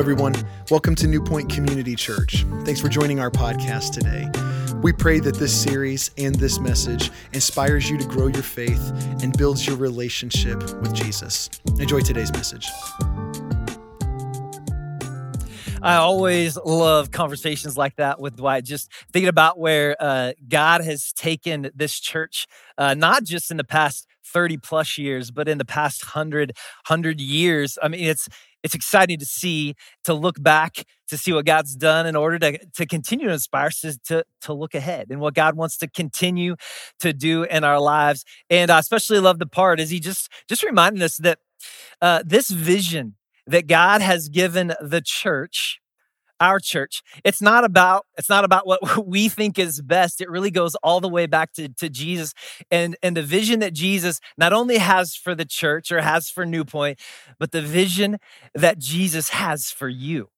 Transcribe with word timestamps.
everyone. 0.00 0.32
Welcome 0.70 0.94
to 0.94 1.06
New 1.06 1.22
Point 1.22 1.50
Community 1.50 1.94
Church. 1.94 2.46
Thanks 2.64 2.80
for 2.80 2.88
joining 2.88 3.20
our 3.20 3.30
podcast 3.30 3.92
today. 3.92 4.30
We 4.80 4.94
pray 4.94 5.20
that 5.20 5.34
this 5.34 5.54
series 5.54 6.10
and 6.16 6.34
this 6.36 6.58
message 6.58 7.10
inspires 7.34 7.90
you 7.90 7.98
to 7.98 8.06
grow 8.06 8.28
your 8.28 8.42
faith 8.42 8.80
and 9.22 9.36
builds 9.36 9.66
your 9.66 9.76
relationship 9.76 10.58
with 10.80 10.94
Jesus. 10.94 11.50
Enjoy 11.78 12.00
today's 12.00 12.32
message. 12.32 12.66
I 15.82 15.96
always 15.96 16.56
love 16.56 17.10
conversations 17.10 17.76
like 17.76 17.96
that 17.96 18.18
with 18.20 18.36
Dwight. 18.36 18.64
Just 18.64 18.90
thinking 19.12 19.28
about 19.28 19.58
where 19.58 19.96
uh, 20.00 20.32
God 20.48 20.82
has 20.82 21.12
taken 21.12 21.70
this 21.74 22.00
church, 22.00 22.46
uh, 22.78 22.94
not 22.94 23.24
just 23.24 23.50
in 23.50 23.58
the 23.58 23.64
past 23.64 24.06
30 24.24 24.58
plus 24.58 24.96
years, 24.98 25.30
but 25.30 25.48
in 25.48 25.58
the 25.58 25.64
past 25.64 26.04
100, 26.04 26.52
100 26.86 27.20
years. 27.20 27.78
I 27.82 27.88
mean, 27.88 28.04
it's 28.04 28.28
it's 28.62 28.74
exciting 28.74 29.18
to 29.18 29.26
see, 29.26 29.74
to 30.04 30.14
look 30.14 30.42
back, 30.42 30.84
to 31.08 31.18
see 31.18 31.32
what 31.32 31.46
God's 31.46 31.74
done 31.74 32.06
in 32.06 32.16
order 32.16 32.38
to, 32.38 32.58
to 32.76 32.86
continue 32.86 33.26
to 33.26 33.32
inspire 33.32 33.66
us 33.66 33.80
to, 33.80 33.98
to, 34.06 34.24
to 34.42 34.52
look 34.52 34.74
ahead 34.74 35.08
and 35.10 35.20
what 35.20 35.34
God 35.34 35.56
wants 35.56 35.76
to 35.78 35.88
continue 35.88 36.56
to 37.00 37.12
do 37.12 37.44
in 37.44 37.64
our 37.64 37.80
lives. 37.80 38.24
And 38.48 38.70
I 38.70 38.78
especially 38.78 39.20
love 39.20 39.38
the 39.38 39.46
part 39.46 39.80
is 39.80 39.90
he 39.90 40.00
just 40.00 40.30
just 40.48 40.62
reminding 40.62 41.02
us 41.02 41.16
that 41.18 41.38
uh, 42.00 42.22
this 42.24 42.50
vision 42.50 43.16
that 43.46 43.66
God 43.66 44.00
has 44.00 44.28
given 44.28 44.74
the 44.80 45.02
church 45.04 45.79
our 46.40 46.58
church. 46.58 47.02
It's 47.24 47.42
not 47.42 47.64
about 47.64 48.06
it's 48.16 48.28
not 48.28 48.44
about 48.44 48.66
what 48.66 49.06
we 49.06 49.28
think 49.28 49.58
is 49.58 49.80
best. 49.80 50.20
It 50.20 50.30
really 50.30 50.50
goes 50.50 50.74
all 50.76 51.00
the 51.00 51.08
way 51.08 51.26
back 51.26 51.52
to, 51.54 51.68
to 51.68 51.88
jesus 51.88 52.32
and 52.70 52.96
and 53.02 53.16
the 53.16 53.22
vision 53.22 53.60
that 53.60 53.72
jesus 53.72 54.20
not 54.36 54.52
only 54.52 54.78
has 54.78 55.14
for 55.14 55.34
the 55.34 55.44
church 55.44 55.90
or 55.92 56.00
has 56.00 56.30
for 56.30 56.44
new 56.46 56.64
point 56.64 56.98
but 57.38 57.52
the 57.52 57.62
vision 57.62 58.18
that 58.54 58.78
jesus 58.78 59.30
has 59.30 59.70
for 59.70 59.88
you 59.88 60.28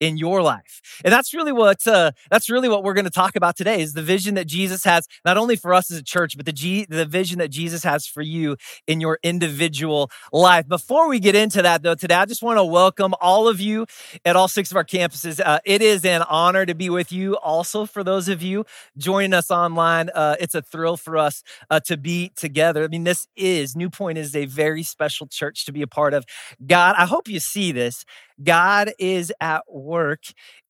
in 0.00 0.16
your 0.16 0.42
life. 0.42 0.80
And 1.04 1.12
that's 1.12 1.32
really 1.34 1.52
what 1.52 1.86
uh, 1.86 2.12
that's 2.30 2.50
really 2.50 2.68
what 2.68 2.84
we're 2.84 2.94
going 2.94 3.04
to 3.04 3.10
talk 3.10 3.36
about 3.36 3.56
today 3.56 3.80
is 3.80 3.94
the 3.94 4.02
vision 4.02 4.34
that 4.34 4.46
Jesus 4.46 4.84
has 4.84 5.06
not 5.24 5.36
only 5.36 5.56
for 5.56 5.72
us 5.72 5.90
as 5.90 5.98
a 5.98 6.02
church, 6.02 6.36
but 6.36 6.46
the 6.46 6.52
G- 6.52 6.86
the 6.88 7.06
vision 7.06 7.38
that 7.38 7.48
Jesus 7.48 7.84
has 7.84 8.06
for 8.06 8.22
you 8.22 8.56
in 8.86 9.00
your 9.00 9.18
individual 9.22 10.10
life. 10.32 10.68
Before 10.68 11.08
we 11.08 11.20
get 11.20 11.34
into 11.34 11.62
that 11.62 11.82
though, 11.82 11.94
today 11.94 12.14
I 12.14 12.24
just 12.26 12.42
want 12.42 12.58
to 12.58 12.64
welcome 12.64 13.14
all 13.20 13.48
of 13.48 13.60
you 13.60 13.86
at 14.24 14.36
all 14.36 14.48
six 14.48 14.70
of 14.70 14.76
our 14.76 14.84
campuses. 14.84 15.40
Uh, 15.44 15.58
it 15.64 15.82
is 15.82 16.04
an 16.04 16.22
honor 16.22 16.66
to 16.66 16.74
be 16.74 16.90
with 16.90 17.12
you. 17.12 17.36
Also, 17.36 17.86
for 17.86 18.04
those 18.04 18.28
of 18.28 18.42
you 18.42 18.64
joining 18.96 19.32
us 19.32 19.50
online, 19.50 20.10
uh, 20.14 20.36
it's 20.40 20.54
a 20.54 20.62
thrill 20.62 20.96
for 20.96 21.16
us 21.16 21.42
uh, 21.70 21.80
to 21.80 21.96
be 21.96 22.32
together. 22.36 22.84
I 22.84 22.88
mean, 22.88 23.04
this 23.04 23.26
is 23.36 23.76
New 23.76 23.90
Point 23.90 24.18
is 24.18 24.34
a 24.34 24.46
very 24.46 24.82
special 24.82 25.26
church 25.26 25.64
to 25.66 25.72
be 25.72 25.82
a 25.82 25.86
part 25.86 26.14
of. 26.14 26.24
God, 26.66 26.94
I 26.98 27.06
hope 27.06 27.28
you 27.28 27.40
see 27.40 27.72
this. 27.72 28.04
God 28.42 28.92
is 28.98 29.32
at 29.40 29.62
work 29.68 30.22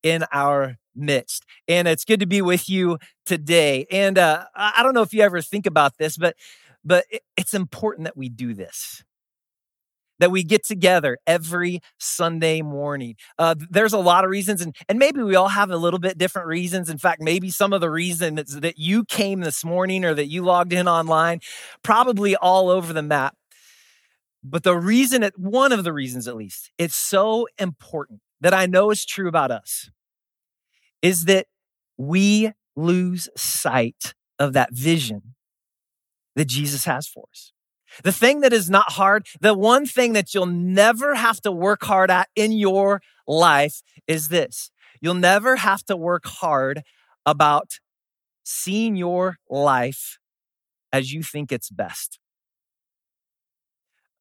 in 0.02 0.24
our 0.32 0.76
midst. 0.94 1.44
And 1.68 1.88
it's 1.88 2.04
good 2.04 2.20
to 2.20 2.26
be 2.26 2.42
with 2.42 2.68
you 2.68 2.98
today. 3.26 3.86
And 3.90 4.18
uh, 4.18 4.44
I 4.54 4.82
don't 4.82 4.94
know 4.94 5.02
if 5.02 5.12
you 5.12 5.22
ever 5.22 5.40
think 5.40 5.66
about 5.66 5.98
this, 5.98 6.16
but 6.16 6.36
but 6.84 7.06
it's 7.36 7.54
important 7.54 8.04
that 8.04 8.16
we 8.16 8.28
do 8.28 8.52
this. 8.54 9.02
That 10.20 10.30
we 10.30 10.44
get 10.44 10.64
together 10.64 11.18
every 11.26 11.80
Sunday 11.98 12.62
morning. 12.62 13.16
Uh, 13.36 13.56
there's 13.68 13.92
a 13.92 13.98
lot 13.98 14.24
of 14.24 14.30
reasons, 14.30 14.62
and, 14.62 14.74
and 14.88 14.96
maybe 14.96 15.20
we 15.22 15.34
all 15.34 15.48
have 15.48 15.70
a 15.70 15.76
little 15.76 15.98
bit 15.98 16.18
different 16.18 16.46
reasons. 16.46 16.88
In 16.88 16.98
fact, 16.98 17.20
maybe 17.20 17.50
some 17.50 17.72
of 17.72 17.80
the 17.80 17.90
reasons 17.90 18.60
that 18.60 18.78
you 18.78 19.04
came 19.04 19.40
this 19.40 19.64
morning 19.64 20.04
or 20.04 20.14
that 20.14 20.26
you 20.26 20.44
logged 20.44 20.72
in 20.72 20.86
online, 20.86 21.40
probably 21.82 22.36
all 22.36 22.70
over 22.70 22.92
the 22.92 23.02
map. 23.02 23.34
But 24.44 24.62
the 24.62 24.76
reason, 24.76 25.22
it, 25.22 25.38
one 25.38 25.72
of 25.72 25.84
the 25.84 25.92
reasons 25.92 26.28
at 26.28 26.36
least, 26.36 26.70
it's 26.76 26.94
so 26.94 27.48
important 27.58 28.20
that 28.42 28.52
I 28.52 28.66
know 28.66 28.90
is 28.90 29.06
true 29.06 29.26
about 29.26 29.50
us 29.50 29.90
is 31.00 31.24
that 31.24 31.46
we 31.96 32.52
lose 32.76 33.28
sight 33.36 34.14
of 34.38 34.52
that 34.52 34.70
vision 34.72 35.34
that 36.36 36.46
Jesus 36.46 36.84
has 36.84 37.08
for 37.08 37.24
us. 37.32 37.52
The 38.02 38.12
thing 38.12 38.40
that 38.40 38.52
is 38.52 38.68
not 38.68 38.92
hard, 38.92 39.26
the 39.40 39.54
one 39.54 39.86
thing 39.86 40.12
that 40.12 40.34
you'll 40.34 40.46
never 40.46 41.14
have 41.14 41.40
to 41.42 41.52
work 41.52 41.84
hard 41.84 42.10
at 42.10 42.28
in 42.34 42.52
your 42.52 43.00
life 43.26 43.82
is 44.06 44.28
this. 44.28 44.70
You'll 45.00 45.14
never 45.14 45.56
have 45.56 45.84
to 45.84 45.96
work 45.96 46.26
hard 46.26 46.82
about 47.24 47.78
seeing 48.42 48.96
your 48.96 49.36
life 49.48 50.18
as 50.92 51.12
you 51.12 51.22
think 51.22 51.52
it's 51.52 51.70
best 51.70 52.18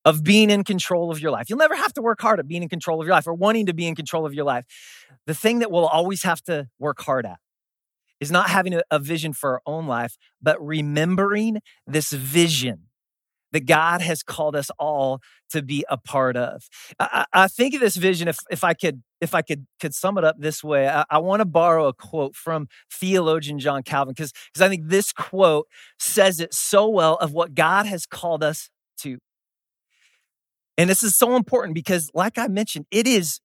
of 0.06 0.24
being 0.24 0.50
in 0.50 0.64
control 0.64 1.12
of 1.12 1.20
your 1.20 1.32
life. 1.32 1.50
You'll 1.50 1.60
never 1.60 1.76
have 1.76 1.94
to 1.94 2.02
work 2.02 2.22
hard 2.22 2.40
at 2.40 2.48
being 2.48 2.64
in 2.64 2.70
control 2.70 3.00
of 3.00 3.08
your 3.08 3.16
life 3.16 3.28
or 3.28 3.34
wanting 3.34 3.68
to 3.68 3.74
be 3.74 3.88
in 3.88 3.96
control 3.96 4.26
of 4.26 4.34
your 4.34 4.46
life. 4.46 4.66
The 5.28 5.34
thing 5.34 5.60
that 5.60 5.72
we'll 5.72 5.88
always 5.88 6.24
have 6.24 6.42
to 6.44 6.68
work 6.80 7.02
hard 7.02 7.26
at 7.26 7.40
is 8.20 8.32
not 8.32 8.50
having 8.50 8.74
a, 8.74 8.82
a 8.92 9.00
vision 9.00 9.34
for 9.34 9.52
our 9.52 9.62
own 9.66 9.88
life, 9.88 10.18
but 10.42 10.64
remembering 10.66 11.60
this 11.88 12.12
vision 12.12 12.88
that 13.54 13.66
God 13.68 14.02
has 14.02 14.24
called 14.24 14.56
us 14.56 14.70
all 14.78 15.22
to 15.52 15.62
be 15.62 15.86
a 15.88 15.96
part 15.96 16.36
of. 16.36 16.64
I, 17.00 17.26
I, 17.32 17.48
think 17.48 17.76
of 17.76 17.80
this 17.80 17.96
vision, 17.96 18.28
if, 18.28 18.40
if 18.50 18.64
I 18.64 18.74
could, 18.74 19.04
if 19.22 19.34
I 19.34 19.42
could, 19.44 19.68
could 19.80 19.94
sum 19.94 20.18
it 20.18 20.24
up 20.24 20.38
this 20.40 20.64
way, 20.64 20.90
I, 20.90 21.06
I 21.10 21.20
want 21.20 21.40
to 21.40 21.46
borrow 21.46 21.88
a 21.88 21.94
quote 21.94 22.36
from 22.36 22.68
theologian 22.92 23.60
John 23.60 23.84
Calvin, 23.84 24.16
because 24.18 24.34
I 24.60 24.68
think 24.68 24.88
this 24.88 25.14
quote 25.14 25.68
says 26.00 26.40
it 26.40 26.54
so 26.54 26.90
well 26.90 27.16
of 27.16 27.32
what 27.32 27.54
God 27.54 27.86
has 27.86 28.06
called 28.06 28.44
us. 28.44 28.70
And 30.78 30.90
this 30.90 31.04
is 31.04 31.16
so 31.16 31.36
important 31.36 31.76
because, 31.76 32.10
like 32.14 32.38
I 32.38 32.48
mentioned, 32.48 32.86
it 32.92 33.08
is, 33.08 33.40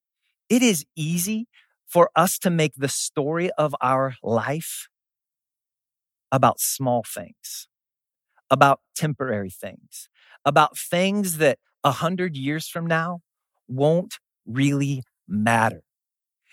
it 0.49 0.61
is 0.61 0.85
easy 0.95 1.47
for 1.87 2.09
us 2.15 2.37
to 2.39 2.49
make 2.49 2.73
the 2.75 2.87
story 2.87 3.51
of 3.57 3.75
our 3.81 4.15
life 4.23 4.87
about 6.31 6.59
small 6.59 7.03
things, 7.03 7.67
about 8.49 8.81
temporary 8.95 9.49
things, 9.49 10.09
about 10.45 10.77
things 10.77 11.37
that 11.37 11.59
a 11.83 11.91
hundred 11.91 12.35
years 12.35 12.67
from 12.67 12.85
now 12.85 13.21
won't 13.67 14.15
really 14.45 15.03
matter. 15.27 15.81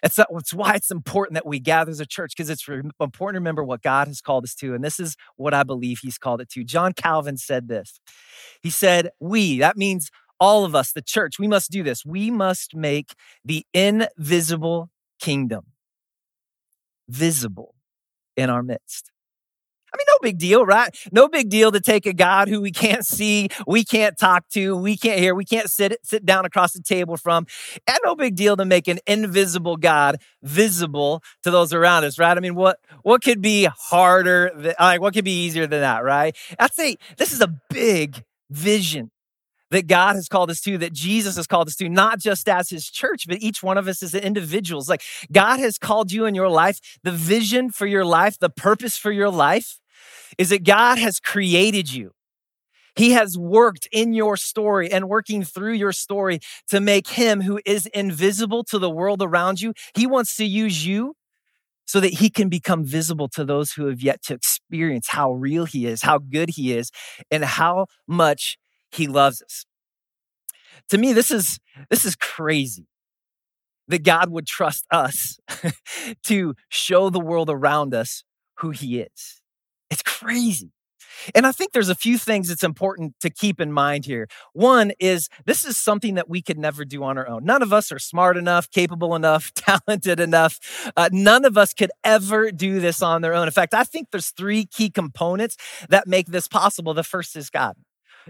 It's, 0.02 0.18
it's 0.18 0.54
why 0.54 0.74
it's 0.74 0.90
important 0.90 1.34
that 1.34 1.46
we 1.46 1.58
gather 1.58 1.90
as 1.90 2.00
a 2.00 2.06
church 2.06 2.32
because 2.36 2.50
it's 2.50 2.68
important 2.68 3.36
to 3.36 3.40
remember 3.40 3.64
what 3.64 3.82
God 3.82 4.08
has 4.08 4.20
called 4.20 4.44
us 4.44 4.54
to. 4.56 4.74
And 4.74 4.84
this 4.84 5.00
is 5.00 5.16
what 5.36 5.54
I 5.54 5.62
believe 5.62 6.00
He's 6.02 6.18
called 6.18 6.40
it 6.40 6.50
to. 6.50 6.64
John 6.64 6.92
Calvin 6.92 7.38
said 7.38 7.68
this. 7.68 7.98
He 8.62 8.70
said, 8.70 9.10
We, 9.20 9.58
that 9.58 9.76
means 9.76 10.10
all 10.40 10.64
of 10.64 10.74
us, 10.74 10.92
the 10.92 11.02
church, 11.02 11.38
we 11.38 11.48
must 11.48 11.70
do 11.70 11.82
this. 11.82 12.04
We 12.04 12.30
must 12.30 12.74
make 12.74 13.14
the 13.44 13.64
invisible 13.72 14.90
kingdom 15.20 15.66
visible 17.08 17.74
in 18.36 18.50
our 18.50 18.62
midst. 18.62 19.10
I 19.92 19.96
mean, 19.96 20.06
no 20.08 20.18
big 20.20 20.38
deal, 20.38 20.66
right? 20.66 20.94
No 21.10 21.26
big 21.28 21.48
deal 21.48 21.72
to 21.72 21.80
take 21.80 22.04
a 22.04 22.12
God 22.12 22.48
who 22.48 22.60
we 22.60 22.70
can't 22.70 23.06
see, 23.06 23.48
we 23.66 23.82
can't 23.82 24.18
talk 24.18 24.46
to, 24.50 24.76
we 24.76 24.96
can't 24.96 25.18
hear, 25.18 25.34
we 25.34 25.44
can't 25.44 25.70
sit 25.70 25.96
sit 26.02 26.26
down 26.26 26.44
across 26.44 26.72
the 26.72 26.82
table 26.82 27.16
from. 27.16 27.46
And 27.86 27.98
no 28.04 28.14
big 28.14 28.34
deal 28.34 28.56
to 28.58 28.66
make 28.66 28.88
an 28.88 28.98
invisible 29.06 29.76
God 29.76 30.16
visible 30.42 31.22
to 31.44 31.50
those 31.50 31.72
around 31.72 32.04
us, 32.04 32.18
right? 32.18 32.36
I 32.36 32.40
mean, 32.40 32.56
what 32.56 32.78
what 33.02 33.22
could 33.22 33.40
be 33.40 33.68
harder? 33.74 34.50
Than, 34.54 34.74
like, 34.78 35.00
what 35.00 35.14
could 35.14 35.24
be 35.24 35.44
easier 35.44 35.66
than 35.66 35.80
that, 35.80 36.04
right? 36.04 36.36
I'd 36.58 36.74
say 36.74 36.96
this 37.16 37.32
is 37.32 37.40
a 37.40 37.48
big 37.70 38.22
vision 38.50 39.10
that 39.70 39.86
God 39.86 40.16
has 40.16 40.28
called 40.28 40.50
us 40.50 40.60
to, 40.62 40.78
that 40.78 40.92
Jesus 40.92 41.36
has 41.36 41.46
called 41.46 41.68
us 41.68 41.76
to, 41.76 41.88
not 41.88 42.18
just 42.18 42.48
as 42.48 42.70
his 42.70 42.88
church, 42.88 43.24
but 43.26 43.38
each 43.40 43.62
one 43.62 43.78
of 43.78 43.88
us 43.88 44.02
as 44.02 44.14
individuals. 44.14 44.88
Like 44.88 45.02
God 45.32 45.58
has 45.58 45.78
called 45.78 46.12
you 46.12 46.24
in 46.24 46.34
your 46.34 46.48
life, 46.48 46.80
the 47.02 47.12
vision 47.12 47.70
for 47.70 47.86
your 47.86 48.04
life, 48.04 48.38
the 48.38 48.50
purpose 48.50 48.96
for 48.96 49.10
your 49.10 49.30
life 49.30 49.78
is 50.38 50.50
that 50.50 50.64
God 50.64 50.98
has 50.98 51.20
created 51.20 51.92
you. 51.92 52.12
He 52.94 53.10
has 53.10 53.36
worked 53.36 53.88
in 53.92 54.14
your 54.14 54.36
story 54.36 54.90
and 54.90 55.08
working 55.08 55.44
through 55.44 55.74
your 55.74 55.92
story 55.92 56.40
to 56.68 56.80
make 56.80 57.08
him 57.08 57.42
who 57.42 57.60
is 57.66 57.86
invisible 57.86 58.64
to 58.64 58.78
the 58.78 58.88
world 58.88 59.20
around 59.22 59.60
you. 59.60 59.74
He 59.94 60.06
wants 60.06 60.34
to 60.36 60.46
use 60.46 60.86
you 60.86 61.14
so 61.84 62.00
that 62.00 62.14
he 62.14 62.30
can 62.30 62.48
become 62.48 62.84
visible 62.84 63.28
to 63.28 63.44
those 63.44 63.72
who 63.72 63.86
have 63.86 64.00
yet 64.00 64.22
to 64.22 64.34
experience 64.34 65.08
how 65.08 65.32
real 65.32 65.66
he 65.66 65.86
is, 65.86 66.02
how 66.02 66.18
good 66.18 66.50
he 66.50 66.72
is, 66.72 66.90
and 67.30 67.44
how 67.44 67.86
much 68.08 68.56
he 68.96 69.06
loves 69.06 69.42
us. 69.42 69.66
To 70.90 70.98
me, 70.98 71.12
this 71.12 71.30
is 71.30 71.58
this 71.90 72.04
is 72.04 72.16
crazy 72.16 72.86
that 73.88 74.04
God 74.04 74.30
would 74.30 74.46
trust 74.46 74.84
us 74.90 75.38
to 76.24 76.54
show 76.68 77.10
the 77.10 77.20
world 77.20 77.50
around 77.50 77.94
us 77.94 78.24
who 78.58 78.70
he 78.70 79.00
is. 79.00 79.42
It's 79.90 80.02
crazy. 80.02 80.72
And 81.34 81.46
I 81.46 81.52
think 81.52 81.72
there's 81.72 81.88
a 81.88 81.94
few 81.94 82.18
things 82.18 82.48
that's 82.48 82.62
important 82.62 83.14
to 83.20 83.30
keep 83.30 83.60
in 83.60 83.72
mind 83.72 84.04
here. 84.04 84.28
One 84.52 84.92
is 84.98 85.28
this 85.46 85.64
is 85.64 85.78
something 85.78 86.14
that 86.14 86.28
we 86.28 86.42
could 86.42 86.58
never 86.58 86.84
do 86.84 87.02
on 87.02 87.16
our 87.16 87.26
own. 87.26 87.44
None 87.44 87.62
of 87.62 87.72
us 87.72 87.90
are 87.90 87.98
smart 87.98 88.36
enough, 88.36 88.70
capable 88.70 89.14
enough, 89.14 89.52
talented 89.54 90.20
enough. 90.20 90.58
Uh, 90.96 91.08
none 91.12 91.44
of 91.44 91.56
us 91.56 91.72
could 91.72 91.90
ever 92.04 92.50
do 92.50 92.80
this 92.80 93.02
on 93.02 93.22
their 93.22 93.34
own. 93.34 93.46
In 93.46 93.52
fact, 93.52 93.74
I 93.74 93.84
think 93.84 94.08
there's 94.10 94.30
three 94.30 94.66
key 94.66 94.90
components 94.90 95.56
that 95.88 96.06
make 96.06 96.26
this 96.26 96.48
possible. 96.48 96.92
The 96.94 97.04
first 97.04 97.36
is 97.36 97.50
God. 97.50 97.76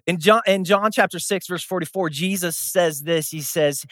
In 0.07 0.19
John, 0.19 0.43
in 0.47 0.65
John 0.65 0.91
chapter 0.93 1.19
6, 1.19 1.47
verse 1.47 1.65
44, 1.65 2.11
Jesus 2.11 2.57
says 2.57 3.03
this 3.03 3.31
He 3.31 3.41
says, 3.41 3.85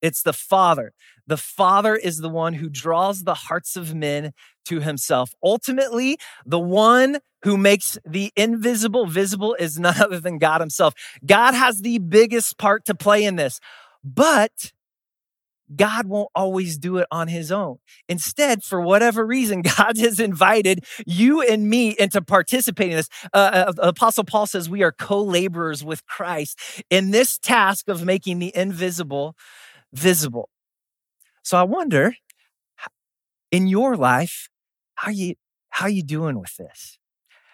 It's 0.00 0.22
the 0.22 0.32
Father. 0.32 0.92
The 1.26 1.36
Father 1.36 1.94
is 1.94 2.18
the 2.18 2.28
one 2.28 2.54
who 2.54 2.68
draws 2.68 3.22
the 3.22 3.34
hearts 3.34 3.76
of 3.76 3.94
men 3.94 4.32
to 4.66 4.80
himself. 4.80 5.32
Ultimately, 5.42 6.18
the 6.44 6.58
one 6.58 7.18
who 7.42 7.56
makes 7.56 7.98
the 8.06 8.32
invisible 8.36 9.06
visible 9.06 9.56
is 9.58 9.78
none 9.78 9.96
other 10.00 10.20
than 10.20 10.38
God 10.38 10.60
himself. 10.60 10.94
God 11.24 11.54
has 11.54 11.80
the 11.80 11.98
biggest 11.98 12.58
part 12.58 12.84
to 12.86 12.94
play 12.94 13.24
in 13.24 13.36
this, 13.36 13.60
but 14.02 14.72
God 15.74 16.06
won't 16.06 16.30
always 16.34 16.78
do 16.78 16.98
it 16.98 17.06
on 17.10 17.28
his 17.28 17.52
own. 17.52 17.78
Instead, 18.08 18.62
for 18.64 18.80
whatever 18.80 19.26
reason, 19.26 19.62
God 19.78 19.96
has 19.98 20.20
invited 20.20 20.84
you 21.06 21.42
and 21.42 21.68
me 21.68 21.96
into 21.98 22.22
participating 22.22 22.92
in 22.92 22.96
this. 22.98 23.08
Uh, 23.32 23.72
uh, 23.78 23.88
Apostle 23.88 24.24
Paul 24.24 24.46
says 24.46 24.68
we 24.68 24.82
are 24.82 24.92
co 24.92 25.22
laborers 25.22 25.84
with 25.84 26.06
Christ 26.06 26.58
in 26.90 27.10
this 27.10 27.38
task 27.38 27.88
of 27.88 28.04
making 28.04 28.38
the 28.38 28.52
invisible 28.54 29.36
visible. 29.92 30.48
So 31.42 31.58
I 31.58 31.64
wonder 31.64 32.14
in 33.52 33.68
your 33.68 33.96
life, 33.96 34.48
how 34.96 35.10
you, 35.10 35.36
how 35.70 35.88
you 35.88 36.04
doing 36.04 36.38
with 36.40 36.56
this? 36.56 36.99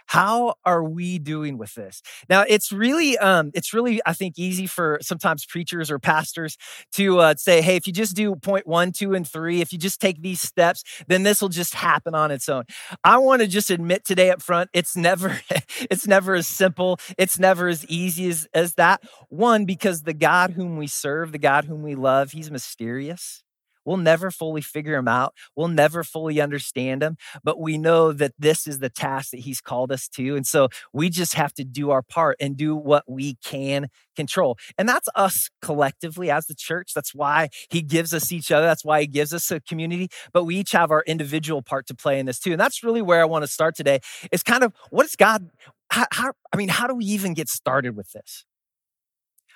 How 0.06 0.54
are 0.64 0.84
we 0.84 1.18
doing 1.18 1.58
with 1.58 1.74
this? 1.74 2.00
Now, 2.28 2.44
it's 2.48 2.72
really, 2.72 3.18
um, 3.18 3.50
it's 3.54 3.74
really, 3.74 4.00
I 4.06 4.12
think, 4.12 4.38
easy 4.38 4.66
for 4.66 4.98
sometimes 5.02 5.44
preachers 5.44 5.90
or 5.90 5.98
pastors 5.98 6.56
to 6.92 7.18
uh, 7.18 7.34
say, 7.36 7.60
"Hey, 7.60 7.76
if 7.76 7.86
you 7.86 7.92
just 7.92 8.14
do 8.16 8.34
point 8.36 8.66
one, 8.66 8.92
two, 8.92 9.14
and 9.14 9.26
three, 9.26 9.60
if 9.60 9.72
you 9.72 9.78
just 9.78 10.00
take 10.00 10.22
these 10.22 10.40
steps, 10.40 10.84
then 11.08 11.22
this 11.24 11.42
will 11.42 11.48
just 11.48 11.74
happen 11.74 12.14
on 12.14 12.30
its 12.30 12.48
own." 12.48 12.64
I 13.04 13.18
want 13.18 13.42
to 13.42 13.48
just 13.48 13.70
admit 13.70 14.04
today 14.04 14.30
up 14.30 14.42
front, 14.42 14.70
it's 14.72 14.96
never, 14.96 15.40
it's 15.90 16.06
never 16.06 16.34
as 16.34 16.46
simple, 16.46 16.98
it's 17.18 17.38
never 17.38 17.68
as 17.68 17.84
easy 17.86 18.28
as 18.28 18.48
as 18.54 18.74
that. 18.74 19.02
One, 19.28 19.64
because 19.64 20.02
the 20.02 20.14
God 20.14 20.52
whom 20.52 20.76
we 20.76 20.86
serve, 20.86 21.32
the 21.32 21.38
God 21.38 21.64
whom 21.64 21.82
we 21.82 21.94
love, 21.94 22.32
He's 22.32 22.50
mysterious. 22.50 23.42
We'll 23.86 23.96
never 23.96 24.30
fully 24.30 24.60
figure 24.60 24.96
him 24.96 25.08
out. 25.08 25.34
We'll 25.54 25.68
never 25.68 26.04
fully 26.04 26.40
understand 26.40 27.02
him, 27.02 27.16
but 27.42 27.58
we 27.60 27.78
know 27.78 28.12
that 28.12 28.32
this 28.38 28.66
is 28.66 28.80
the 28.80 28.90
task 28.90 29.30
that 29.30 29.40
he's 29.40 29.60
called 29.60 29.92
us 29.92 30.08
to. 30.08 30.36
And 30.36 30.46
so 30.46 30.68
we 30.92 31.08
just 31.08 31.34
have 31.34 31.54
to 31.54 31.64
do 31.64 31.90
our 31.90 32.02
part 32.02 32.36
and 32.40 32.56
do 32.56 32.76
what 32.76 33.04
we 33.08 33.36
can 33.44 33.88
control. 34.16 34.58
And 34.76 34.88
that's 34.88 35.08
us 35.14 35.48
collectively 35.62 36.30
as 36.30 36.46
the 36.46 36.54
church. 36.54 36.92
That's 36.94 37.14
why 37.14 37.48
he 37.70 37.82
gives 37.82 38.12
us 38.12 38.32
each 38.32 38.50
other. 38.50 38.66
That's 38.66 38.84
why 38.84 39.02
he 39.02 39.06
gives 39.06 39.32
us 39.32 39.50
a 39.50 39.60
community, 39.60 40.08
but 40.32 40.44
we 40.44 40.56
each 40.56 40.72
have 40.72 40.90
our 40.90 41.04
individual 41.06 41.62
part 41.62 41.86
to 41.86 41.94
play 41.94 42.18
in 42.18 42.26
this 42.26 42.40
too. 42.40 42.52
And 42.52 42.60
that's 42.60 42.82
really 42.82 43.02
where 43.02 43.20
I 43.20 43.24
want 43.24 43.44
to 43.44 43.48
start 43.48 43.76
today 43.76 44.00
is 44.32 44.42
kind 44.42 44.64
of 44.64 44.72
what 44.90 45.06
is 45.06 45.16
God, 45.16 45.50
how, 45.90 46.06
how 46.10 46.32
I 46.52 46.56
mean, 46.56 46.68
how 46.68 46.86
do 46.86 46.94
we 46.94 47.04
even 47.04 47.34
get 47.34 47.48
started 47.48 47.96
with 47.96 48.10
this? 48.12 48.44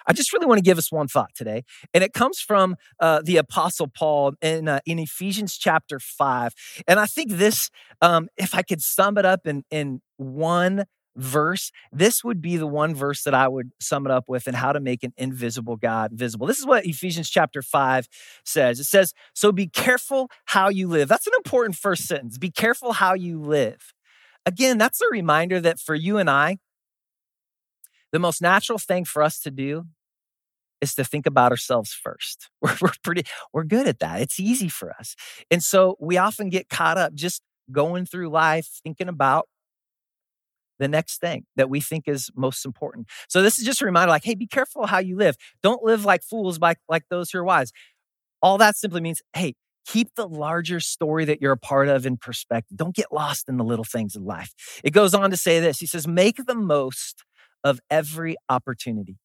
I 0.07 0.13
just 0.13 0.33
really 0.33 0.47
want 0.47 0.59
to 0.59 0.63
give 0.63 0.79
us 0.79 0.91
one 0.91 1.09
thought 1.09 1.35
today, 1.35 1.65
and 1.95 2.03
it 2.05 2.13
comes 2.13 2.41
from 2.41 2.77
uh, 3.01 3.21
the 3.23 3.37
Apostle 3.37 3.89
Paul 3.89 4.35
in 4.41 4.69
uh, 4.69 4.81
in 4.87 4.99
Ephesians 4.99 5.57
chapter 5.57 5.99
five. 5.99 6.55
And 6.87 6.99
I 6.99 7.07
think 7.07 7.33
this, 7.33 7.71
um, 8.01 8.29
if 8.37 8.55
I 8.55 8.63
could 8.63 8.83
sum 8.83 9.19
it 9.19 9.25
up 9.25 9.47
in 9.47 9.65
in 9.71 10.01
one 10.17 10.85
verse, 11.17 11.71
this 11.93 12.25
would 12.25 12.41
be 12.41 12.57
the 12.57 12.67
one 12.67 12.95
verse 12.95 13.23
that 13.25 13.35
I 13.35 13.49
would 13.49 13.73
sum 13.81 14.07
it 14.07 14.13
up 14.13 14.25
with 14.29 14.47
and 14.47 14.57
how 14.57 14.73
to 14.73 14.81
make 14.81 15.03
an 15.03 15.13
invisible 15.17 15.77
God 15.77 16.13
visible. 16.13 16.47
This 16.47 16.59
is 16.59 16.67
what 16.67 16.87
Ephesians 16.87 17.29
chapter 17.29 17.63
5 17.63 18.09
says. 18.45 18.81
It 18.81 18.85
says, 18.85 19.13
So 19.35 19.53
be 19.53 19.67
careful 19.67 20.31
how 20.47 20.69
you 20.69 20.89
live. 20.89 21.09
That's 21.09 21.27
an 21.27 21.33
important 21.37 21.77
first 21.77 22.07
sentence. 22.07 22.39
Be 22.39 22.51
careful 22.51 22.93
how 22.95 23.15
you 23.15 23.41
live. 23.41 23.93
Again, 24.47 24.79
that's 24.79 25.01
a 25.01 25.09
reminder 25.11 25.61
that 25.61 25.79
for 25.79 25.95
you 25.95 26.17
and 26.17 26.31
I, 26.31 26.59
the 28.13 28.19
most 28.19 28.43
natural 28.43 28.79
thing 28.79 29.05
for 29.05 29.23
us 29.23 29.39
to 29.41 29.51
do 29.51 29.85
is 30.81 30.95
to 30.95 31.05
think 31.05 31.27
about 31.27 31.53
ourselves 31.53 31.93
first. 31.93 32.49
We're, 32.63 32.77
we're 32.81 32.93
pretty, 33.05 33.25
we're 33.53 33.65
good 33.65 33.87
at 33.87 33.99
that. 33.99 34.23
It's 34.23 34.41
easy 34.41 34.69
for 34.69 34.93
us. 34.93 35.15
And 35.51 35.63
so 35.63 35.97
we 36.01 36.17
often 36.17 36.49
get 36.49 36.69
caught 36.69 36.97
up 36.97 37.15
just 37.15 37.43
going 37.71 38.07
through 38.07 38.31
life 38.31 38.81
thinking 38.83 39.09
about 39.09 39.47
the 40.79 40.89
next 40.89 41.21
thing 41.21 41.45
that 41.57 41.69
we 41.69 41.81
think 41.81 42.09
is 42.09 42.31
most 42.35 42.65
important. 42.65 43.07
So 43.29 43.43
this 43.43 43.59
is 43.59 43.65
just 43.65 43.83
a 43.83 43.85
reminder 43.85 44.11
like, 44.11 44.25
hey, 44.25 44.35
be 44.35 44.47
careful 44.47 44.87
how 44.87 44.99
you 44.99 45.17
live. 45.17 45.37
Don't 45.63 45.85
live 45.85 46.05
like 46.05 46.23
fools, 46.23 46.59
like, 46.59 46.79
like 46.89 47.05
those 47.11 47.31
who 47.31 47.39
are 47.39 47.45
wise. 47.45 47.71
All 48.43 48.57
that 48.59 48.77
simply 48.77 49.03
means, 49.03 49.21
hey, 49.35 49.55
keep 49.87 50.15
the 50.15 50.27
larger 50.27 50.81
story 50.81 51.25
that 51.27 51.41
you're 51.41 51.53
a 51.53 51.59
part 51.59 51.89
of 51.89 52.07
in 52.07 52.17
perspective. 52.17 52.77
Don't 52.77 52.95
get 52.95 53.13
lost 53.13 53.49
in 53.49 53.59
the 53.59 53.65
little 53.65 53.85
things 53.85 54.17
in 54.17 54.25
life. 54.25 54.55
It 54.83 54.93
goes 54.93 55.15
on 55.15 55.31
to 55.31 55.37
say 55.37 55.61
this. 55.61 55.79
He 55.79 55.87
says, 55.87 56.09
make 56.09 56.47
the 56.47 56.55
most 56.55 57.25
of 57.65 57.81
every 57.91 58.37
opportunity. 58.49 59.19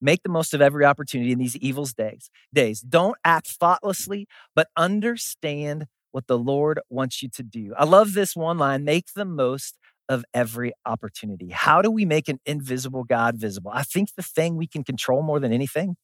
Make 0.00 0.22
the 0.22 0.28
most 0.28 0.52
of 0.54 0.60
every 0.60 0.84
opportunity 0.84 1.32
in 1.32 1.38
these 1.38 1.56
evil 1.56 1.86
days. 1.86 2.30
Days. 2.52 2.80
Don't 2.80 3.16
act 3.24 3.48
thoughtlessly, 3.48 4.26
but 4.54 4.68
understand 4.76 5.86
what 6.12 6.26
the 6.26 6.38
Lord 6.38 6.80
wants 6.90 7.22
you 7.22 7.28
to 7.30 7.42
do. 7.42 7.74
I 7.76 7.84
love 7.84 8.12
this 8.12 8.36
one 8.36 8.58
line, 8.58 8.84
make 8.84 9.06
the 9.14 9.24
most 9.24 9.76
of 10.08 10.24
every 10.34 10.72
opportunity. 10.84 11.48
How 11.50 11.82
do 11.82 11.90
we 11.90 12.04
make 12.04 12.28
an 12.28 12.38
invisible 12.44 13.04
God 13.04 13.36
visible? 13.36 13.70
I 13.74 13.82
think 13.82 14.10
the 14.16 14.22
thing 14.22 14.56
we 14.56 14.66
can 14.66 14.84
control 14.84 15.22
more 15.22 15.40
than 15.40 15.52
anything 15.52 15.96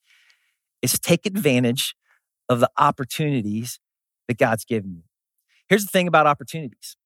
is 0.83 0.99
take 0.99 1.27
advantage 1.27 1.95
of 2.49 2.61
the 2.61 2.71
opportunities 2.79 3.79
that 4.29 4.39
God's 4.39 4.65
given 4.65 4.95
you. 4.95 5.03
Here's 5.69 5.85
the 5.85 5.91
thing 5.91 6.09
about 6.09 6.27
opportunities. 6.27 6.97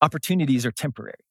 Opportunities 0.00 0.64
are 0.64 0.70
temporary. 0.70 1.24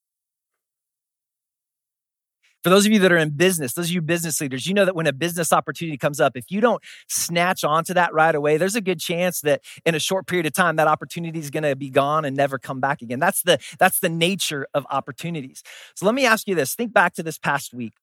For 2.67 2.71
those 2.71 2.85
of 2.85 2.91
you 2.91 2.99
that 2.99 3.13
are 3.13 3.17
in 3.17 3.29
business, 3.29 3.71
those 3.71 3.85
of 3.85 3.93
you 3.93 4.01
business 4.01 4.41
leaders, 4.41 4.67
you 4.67 4.73
know 4.73 4.83
that 4.83 4.93
when 4.93 5.07
a 5.07 5.13
business 5.13 5.53
opportunity 5.53 5.97
comes 5.97 6.19
up, 6.19 6.35
if 6.35 6.51
you 6.51 6.59
don't 6.59 6.83
snatch 7.07 7.63
onto 7.63 7.93
that 7.93 8.13
right 8.13 8.35
away, 8.35 8.57
there's 8.57 8.75
a 8.75 8.81
good 8.81 8.99
chance 8.99 9.39
that 9.39 9.61
in 9.85 9.95
a 9.95 9.99
short 9.99 10.27
period 10.27 10.45
of 10.45 10.51
time 10.51 10.75
that 10.75 10.85
opportunity 10.85 11.39
is 11.39 11.49
going 11.49 11.63
to 11.63 11.77
be 11.77 11.89
gone 11.89 12.25
and 12.25 12.35
never 12.35 12.59
come 12.59 12.81
back 12.81 13.01
again. 13.01 13.19
That's 13.19 13.41
the 13.43 13.57
that's 13.79 14.01
the 14.01 14.09
nature 14.09 14.67
of 14.73 14.85
opportunities. 14.91 15.63
So 15.95 16.05
let 16.05 16.13
me 16.13 16.25
ask 16.25 16.45
you 16.45 16.55
this. 16.55 16.75
Think 16.75 16.91
back 16.91 17.13
to 17.13 17.23
this 17.23 17.37
past 17.37 17.73
week 17.73 17.93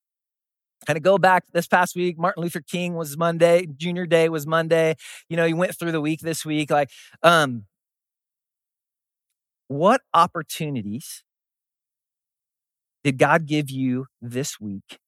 kind 0.86 0.96
of 0.96 1.02
go 1.02 1.18
back 1.18 1.44
this 1.52 1.66
past 1.66 1.94
week 1.94 2.18
martin 2.18 2.42
luther 2.42 2.60
king 2.60 2.94
was 2.94 3.16
monday 3.16 3.66
junior 3.76 4.04
day 4.04 4.28
was 4.28 4.46
monday 4.46 4.94
you 5.30 5.36
know 5.36 5.46
you 5.46 5.56
went 5.56 5.74
through 5.78 5.92
the 5.92 6.00
week 6.00 6.20
this 6.20 6.44
week 6.44 6.70
like 6.70 6.90
um 7.22 7.64
what 9.68 10.02
opportunities 10.12 11.22
did 13.04 13.18
God 13.18 13.46
give 13.46 13.70
you 13.70 14.06
this 14.20 14.58
week 14.58 14.98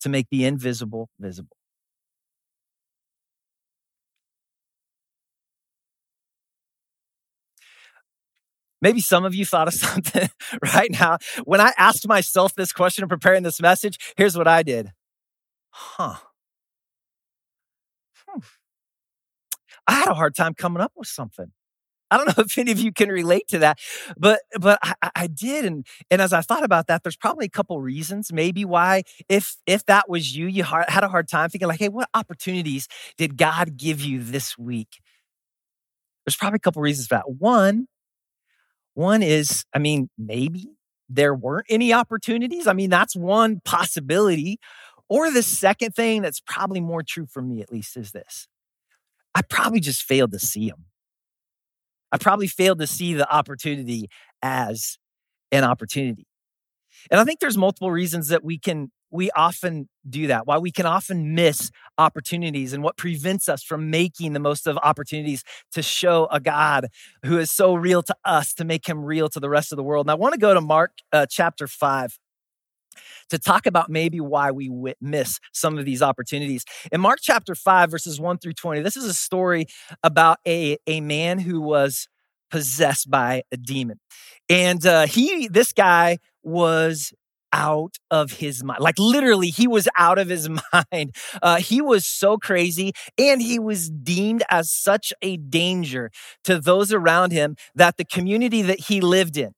to 0.00 0.08
make 0.08 0.28
the 0.30 0.44
invisible 0.44 1.10
visible? 1.18 1.56
Maybe 8.80 9.00
some 9.00 9.24
of 9.24 9.34
you 9.34 9.46
thought 9.46 9.68
of 9.68 9.74
something 9.88 10.28
right 10.74 10.90
now. 10.90 11.18
When 11.44 11.60
I 11.60 11.72
asked 11.78 12.06
myself 12.06 12.54
this 12.54 12.72
question 12.72 13.04
in 13.04 13.08
preparing 13.08 13.42
this 13.42 13.60
message, 13.60 13.98
here's 14.16 14.36
what 14.36 14.48
I 14.48 14.62
did. 14.62 14.92
Huh. 15.70 16.16
Hmm. 18.28 18.40
I 19.86 19.94
had 19.94 20.08
a 20.08 20.14
hard 20.14 20.34
time 20.36 20.54
coming 20.54 20.82
up 20.82 20.92
with 20.96 21.08
something. 21.08 21.52
I 22.12 22.18
don't 22.18 22.26
know 22.26 22.44
if 22.44 22.58
any 22.58 22.70
of 22.70 22.78
you 22.78 22.92
can 22.92 23.08
relate 23.08 23.48
to 23.48 23.58
that, 23.60 23.78
but 24.18 24.40
but 24.60 24.78
I, 24.82 25.10
I, 25.16 25.26
did, 25.26 25.64
and 25.64 25.86
and 26.10 26.20
as 26.20 26.32
I 26.32 26.42
thought 26.42 26.62
about 26.62 26.86
that, 26.88 27.02
there's 27.02 27.16
probably 27.16 27.46
a 27.46 27.50
couple 27.50 27.80
reasons, 27.80 28.32
maybe 28.32 28.64
why 28.64 29.04
if 29.28 29.56
if 29.66 29.86
that 29.86 30.08
was 30.08 30.36
you, 30.36 30.46
you 30.46 30.64
had 30.64 31.04
a 31.04 31.08
hard 31.08 31.26
time 31.26 31.48
thinking 31.48 31.68
like, 31.68 31.80
hey, 31.80 31.88
what 31.88 32.08
opportunities 32.14 32.86
did 33.16 33.38
God 33.38 33.76
give 33.78 34.02
you 34.02 34.22
this 34.22 34.58
week? 34.58 35.00
There's 36.24 36.36
probably 36.36 36.56
a 36.56 36.60
couple 36.60 36.82
reasons 36.82 37.08
for 37.08 37.14
that. 37.16 37.30
One, 37.30 37.88
one 38.94 39.22
is, 39.22 39.64
I 39.74 39.78
mean, 39.78 40.08
maybe 40.18 40.68
there 41.08 41.34
weren't 41.34 41.66
any 41.68 41.92
opportunities. 41.92 42.66
I 42.66 42.74
mean, 42.74 42.90
that's 42.90 43.16
one 43.16 43.60
possibility. 43.64 44.58
Or 45.08 45.30
the 45.30 45.42
second 45.42 45.94
thing 45.94 46.22
that's 46.22 46.40
probably 46.40 46.80
more 46.80 47.02
true 47.02 47.26
for 47.26 47.42
me, 47.42 47.62
at 47.62 47.72
least, 47.72 47.96
is 47.96 48.12
this: 48.12 48.48
I 49.34 49.42
probably 49.42 49.80
just 49.80 50.02
failed 50.02 50.32
to 50.32 50.38
see 50.38 50.68
them. 50.68 50.84
I 52.12 52.18
probably 52.18 52.46
failed 52.46 52.78
to 52.80 52.86
see 52.86 53.14
the 53.14 53.30
opportunity 53.34 54.08
as 54.42 54.98
an 55.50 55.64
opportunity. 55.64 56.26
And 57.10 57.18
I 57.18 57.24
think 57.24 57.40
there's 57.40 57.58
multiple 57.58 57.90
reasons 57.90 58.28
that 58.28 58.44
we 58.44 58.58
can 58.58 58.90
we 59.12 59.30
often 59.32 59.90
do 60.08 60.28
that, 60.28 60.46
why 60.46 60.56
we 60.56 60.72
can 60.72 60.86
often 60.86 61.34
miss 61.34 61.70
opportunities 61.98 62.72
and 62.72 62.82
what 62.82 62.96
prevents 62.96 63.46
us 63.46 63.62
from 63.62 63.90
making 63.90 64.32
the 64.32 64.40
most 64.40 64.66
of 64.66 64.78
opportunities 64.78 65.44
to 65.72 65.82
show 65.82 66.26
a 66.30 66.40
God 66.40 66.88
who 67.22 67.38
is 67.38 67.50
so 67.50 67.74
real 67.74 68.02
to 68.04 68.16
us, 68.24 68.54
to 68.54 68.64
make 68.64 68.88
him 68.88 69.04
real 69.04 69.28
to 69.28 69.38
the 69.38 69.50
rest 69.50 69.70
of 69.70 69.76
the 69.76 69.82
world. 69.82 70.06
And 70.06 70.10
I 70.10 70.14
want 70.14 70.32
to 70.32 70.40
go 70.40 70.54
to 70.54 70.62
Mark 70.62 70.92
uh, 71.12 71.26
chapter 71.28 71.66
5 71.66 72.18
to 73.30 73.38
talk 73.38 73.66
about 73.66 73.90
maybe 73.90 74.20
why 74.20 74.50
we 74.50 74.70
miss 75.00 75.38
some 75.52 75.78
of 75.78 75.84
these 75.84 76.02
opportunities. 76.02 76.64
In 76.90 77.00
Mark 77.00 77.18
chapter 77.20 77.54
5, 77.54 77.90
verses 77.90 78.20
1 78.20 78.38
through 78.38 78.54
20, 78.54 78.80
this 78.82 78.96
is 78.96 79.04
a 79.04 79.14
story 79.14 79.66
about 80.02 80.38
a, 80.46 80.78
a 80.86 81.00
man 81.00 81.38
who 81.38 81.60
was 81.60 82.08
possessed 82.50 83.10
by 83.10 83.42
a 83.50 83.56
demon. 83.56 83.98
And 84.48 84.84
uh, 84.84 85.06
he, 85.06 85.48
this 85.48 85.72
guy 85.72 86.18
was 86.42 87.12
out 87.52 87.96
of 88.10 88.32
his 88.32 88.64
mind. 88.64 88.80
Like 88.80 88.98
literally, 88.98 89.48
he 89.48 89.66
was 89.66 89.88
out 89.98 90.18
of 90.18 90.28
his 90.28 90.48
mind. 90.92 91.14
Uh, 91.42 91.56
he 91.56 91.80
was 91.80 92.06
so 92.06 92.38
crazy 92.38 92.92
and 93.18 93.42
he 93.42 93.58
was 93.58 93.90
deemed 93.90 94.42
as 94.50 94.70
such 94.70 95.12
a 95.22 95.36
danger 95.36 96.10
to 96.44 96.58
those 96.58 96.92
around 96.92 97.32
him 97.32 97.56
that 97.74 97.96
the 97.96 98.04
community 98.04 98.62
that 98.62 98.80
he 98.80 99.00
lived 99.00 99.36
in, 99.36 99.52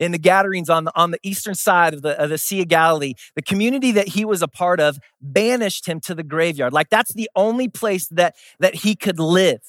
in 0.00 0.12
the 0.12 0.18
gatherings 0.18 0.68
on 0.68 0.84
the, 0.84 0.92
on 0.96 1.12
the 1.12 1.20
eastern 1.22 1.54
side 1.54 1.94
of 1.94 2.02
the, 2.02 2.20
of 2.20 2.30
the 2.30 2.38
Sea 2.38 2.62
of 2.62 2.68
Galilee, 2.68 3.14
the 3.36 3.42
community 3.42 3.92
that 3.92 4.08
he 4.08 4.24
was 4.24 4.42
a 4.42 4.48
part 4.48 4.80
of 4.80 4.98
banished 5.20 5.86
him 5.86 6.00
to 6.00 6.14
the 6.14 6.24
graveyard. 6.24 6.72
Like 6.72 6.88
that's 6.88 7.12
the 7.12 7.30
only 7.36 7.68
place 7.68 8.08
that, 8.08 8.34
that 8.58 8.76
he 8.76 8.96
could 8.96 9.20
live. 9.20 9.60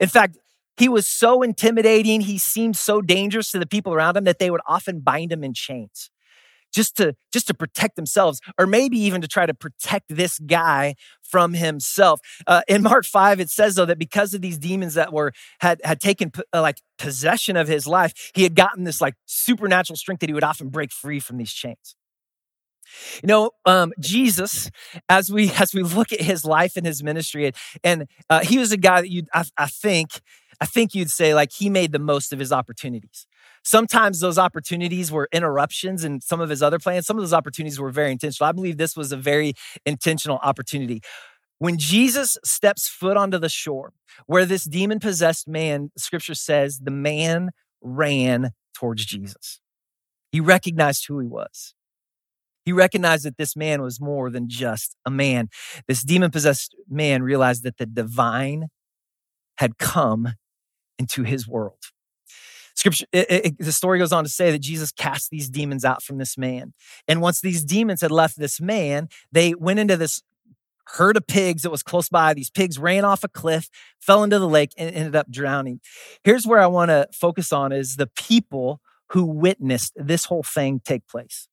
In 0.00 0.08
fact, 0.08 0.38
he 0.76 0.88
was 0.88 1.06
so 1.06 1.42
intimidating. 1.42 2.22
He 2.22 2.38
seemed 2.38 2.76
so 2.76 3.02
dangerous 3.02 3.50
to 3.50 3.58
the 3.58 3.66
people 3.66 3.92
around 3.92 4.16
him 4.16 4.24
that 4.24 4.38
they 4.38 4.50
would 4.50 4.62
often 4.66 5.00
bind 5.00 5.32
him 5.32 5.44
in 5.44 5.52
chains 5.52 6.10
just 6.72 6.96
to 6.96 7.14
just 7.32 7.46
to 7.48 7.54
protect 7.54 7.96
themselves 7.96 8.40
or 8.58 8.66
maybe 8.66 8.98
even 8.98 9.20
to 9.20 9.28
try 9.28 9.46
to 9.46 9.54
protect 9.54 10.06
this 10.08 10.38
guy 10.38 10.94
from 11.22 11.54
himself. 11.54 12.20
Uh, 12.46 12.62
in 12.68 12.82
mark 12.82 13.04
5 13.04 13.40
it 13.40 13.50
says 13.50 13.74
though 13.74 13.84
that 13.86 13.98
because 13.98 14.34
of 14.34 14.40
these 14.40 14.58
demons 14.58 14.94
that 14.94 15.12
were 15.12 15.32
had 15.60 15.80
had 15.84 16.00
taken 16.00 16.32
uh, 16.52 16.60
like 16.62 16.78
possession 16.98 17.56
of 17.56 17.68
his 17.68 17.86
life 17.86 18.12
he 18.34 18.42
had 18.42 18.54
gotten 18.54 18.84
this 18.84 19.00
like 19.00 19.14
supernatural 19.26 19.96
strength 19.96 20.20
that 20.20 20.28
he 20.28 20.34
would 20.34 20.44
often 20.44 20.68
break 20.68 20.92
free 20.92 21.20
from 21.20 21.36
these 21.38 21.52
chains. 21.52 21.94
You 23.22 23.26
know 23.28 23.50
um, 23.66 23.92
jesus 24.00 24.70
as 25.08 25.30
we 25.30 25.50
as 25.58 25.74
we 25.74 25.82
look 25.82 26.12
at 26.12 26.20
his 26.20 26.44
life 26.44 26.76
and 26.76 26.86
his 26.86 27.02
ministry 27.02 27.52
and, 27.84 28.06
uh, 28.28 28.40
he 28.40 28.58
was 28.58 28.72
a 28.72 28.76
guy 28.76 29.00
that 29.00 29.10
you 29.10 29.22
I, 29.32 29.44
I 29.56 29.66
think 29.66 30.20
i 30.60 30.66
think 30.66 30.94
you'd 30.94 31.10
say 31.10 31.34
like 31.34 31.52
he 31.52 31.70
made 31.70 31.92
the 31.92 31.98
most 31.98 32.32
of 32.32 32.38
his 32.38 32.52
opportunities 32.52 33.26
Sometimes 33.62 34.20
those 34.20 34.38
opportunities 34.38 35.12
were 35.12 35.28
interruptions 35.32 36.04
in 36.04 36.20
some 36.20 36.40
of 36.40 36.48
his 36.48 36.62
other 36.62 36.78
plans. 36.78 37.06
Some 37.06 37.16
of 37.16 37.22
those 37.22 37.32
opportunities 37.32 37.78
were 37.78 37.90
very 37.90 38.12
intentional. 38.12 38.48
I 38.48 38.52
believe 38.52 38.78
this 38.78 38.96
was 38.96 39.12
a 39.12 39.16
very 39.16 39.54
intentional 39.84 40.38
opportunity. 40.42 41.02
When 41.58 41.76
Jesus 41.76 42.38
steps 42.42 42.88
foot 42.88 43.18
onto 43.18 43.38
the 43.38 43.50
shore 43.50 43.92
where 44.26 44.46
this 44.46 44.64
demon 44.64 44.98
possessed 44.98 45.46
man, 45.46 45.90
scripture 45.96 46.34
says, 46.34 46.78
the 46.78 46.90
man 46.90 47.50
ran 47.82 48.52
towards 48.74 49.04
Jesus. 49.04 49.60
He 50.32 50.40
recognized 50.40 51.06
who 51.06 51.18
he 51.20 51.26
was. 51.26 51.74
He 52.64 52.72
recognized 52.72 53.24
that 53.24 53.36
this 53.36 53.56
man 53.56 53.82
was 53.82 54.00
more 54.00 54.30
than 54.30 54.48
just 54.48 54.96
a 55.04 55.10
man. 55.10 55.48
This 55.86 56.02
demon 56.02 56.30
possessed 56.30 56.74
man 56.88 57.22
realized 57.22 57.62
that 57.64 57.78
the 57.78 57.86
divine 57.86 58.68
had 59.58 59.76
come 59.76 60.28
into 60.98 61.24
his 61.24 61.46
world. 61.48 61.78
Scripture, 62.80 63.04
it, 63.12 63.26
it, 63.30 63.58
the 63.58 63.72
story 63.72 63.98
goes 63.98 64.10
on 64.10 64.24
to 64.24 64.30
say 64.30 64.50
that 64.52 64.60
Jesus 64.60 64.90
cast 64.90 65.28
these 65.28 65.50
demons 65.50 65.84
out 65.84 66.02
from 66.02 66.16
this 66.16 66.38
man. 66.38 66.72
And 67.06 67.20
once 67.20 67.42
these 67.42 67.62
demons 67.62 68.00
had 68.00 68.10
left 68.10 68.38
this 68.38 68.58
man, 68.58 69.10
they 69.30 69.52
went 69.52 69.80
into 69.80 69.98
this 69.98 70.22
herd 70.86 71.18
of 71.18 71.26
pigs 71.26 71.60
that 71.60 71.70
was 71.70 71.82
close 71.82 72.08
by. 72.08 72.32
These 72.32 72.48
pigs 72.48 72.78
ran 72.78 73.04
off 73.04 73.22
a 73.22 73.28
cliff, 73.28 73.68
fell 74.00 74.24
into 74.24 74.38
the 74.38 74.48
lake, 74.48 74.72
and 74.78 74.94
ended 74.94 75.14
up 75.14 75.30
drowning. 75.30 75.80
Here's 76.24 76.46
where 76.46 76.58
I 76.58 76.68
want 76.68 76.88
to 76.88 77.06
focus 77.12 77.52
on 77.52 77.70
is 77.70 77.96
the 77.96 78.06
people 78.06 78.80
who 79.10 79.26
witnessed 79.26 79.92
this 79.94 80.24
whole 80.24 80.42
thing 80.42 80.80
take 80.82 81.06
place. 81.06 81.48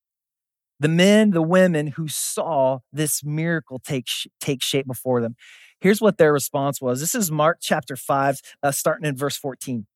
The 0.80 0.88
men, 0.88 1.32
the 1.32 1.42
women 1.42 1.88
who 1.88 2.08
saw 2.08 2.80
this 2.94 3.22
miracle 3.22 3.80
take, 3.80 4.08
take 4.40 4.64
shape 4.64 4.88
before 4.88 5.20
them. 5.20 5.36
Here's 5.82 6.00
what 6.00 6.18
their 6.18 6.32
response 6.32 6.80
was. 6.80 7.02
This 7.02 7.16
is 7.16 7.30
Mark 7.30 7.58
chapter 7.62 7.98
5, 7.98 8.40
uh, 8.64 8.72
starting 8.72 9.06
in 9.06 9.18
verse 9.18 9.36
14. 9.36 9.88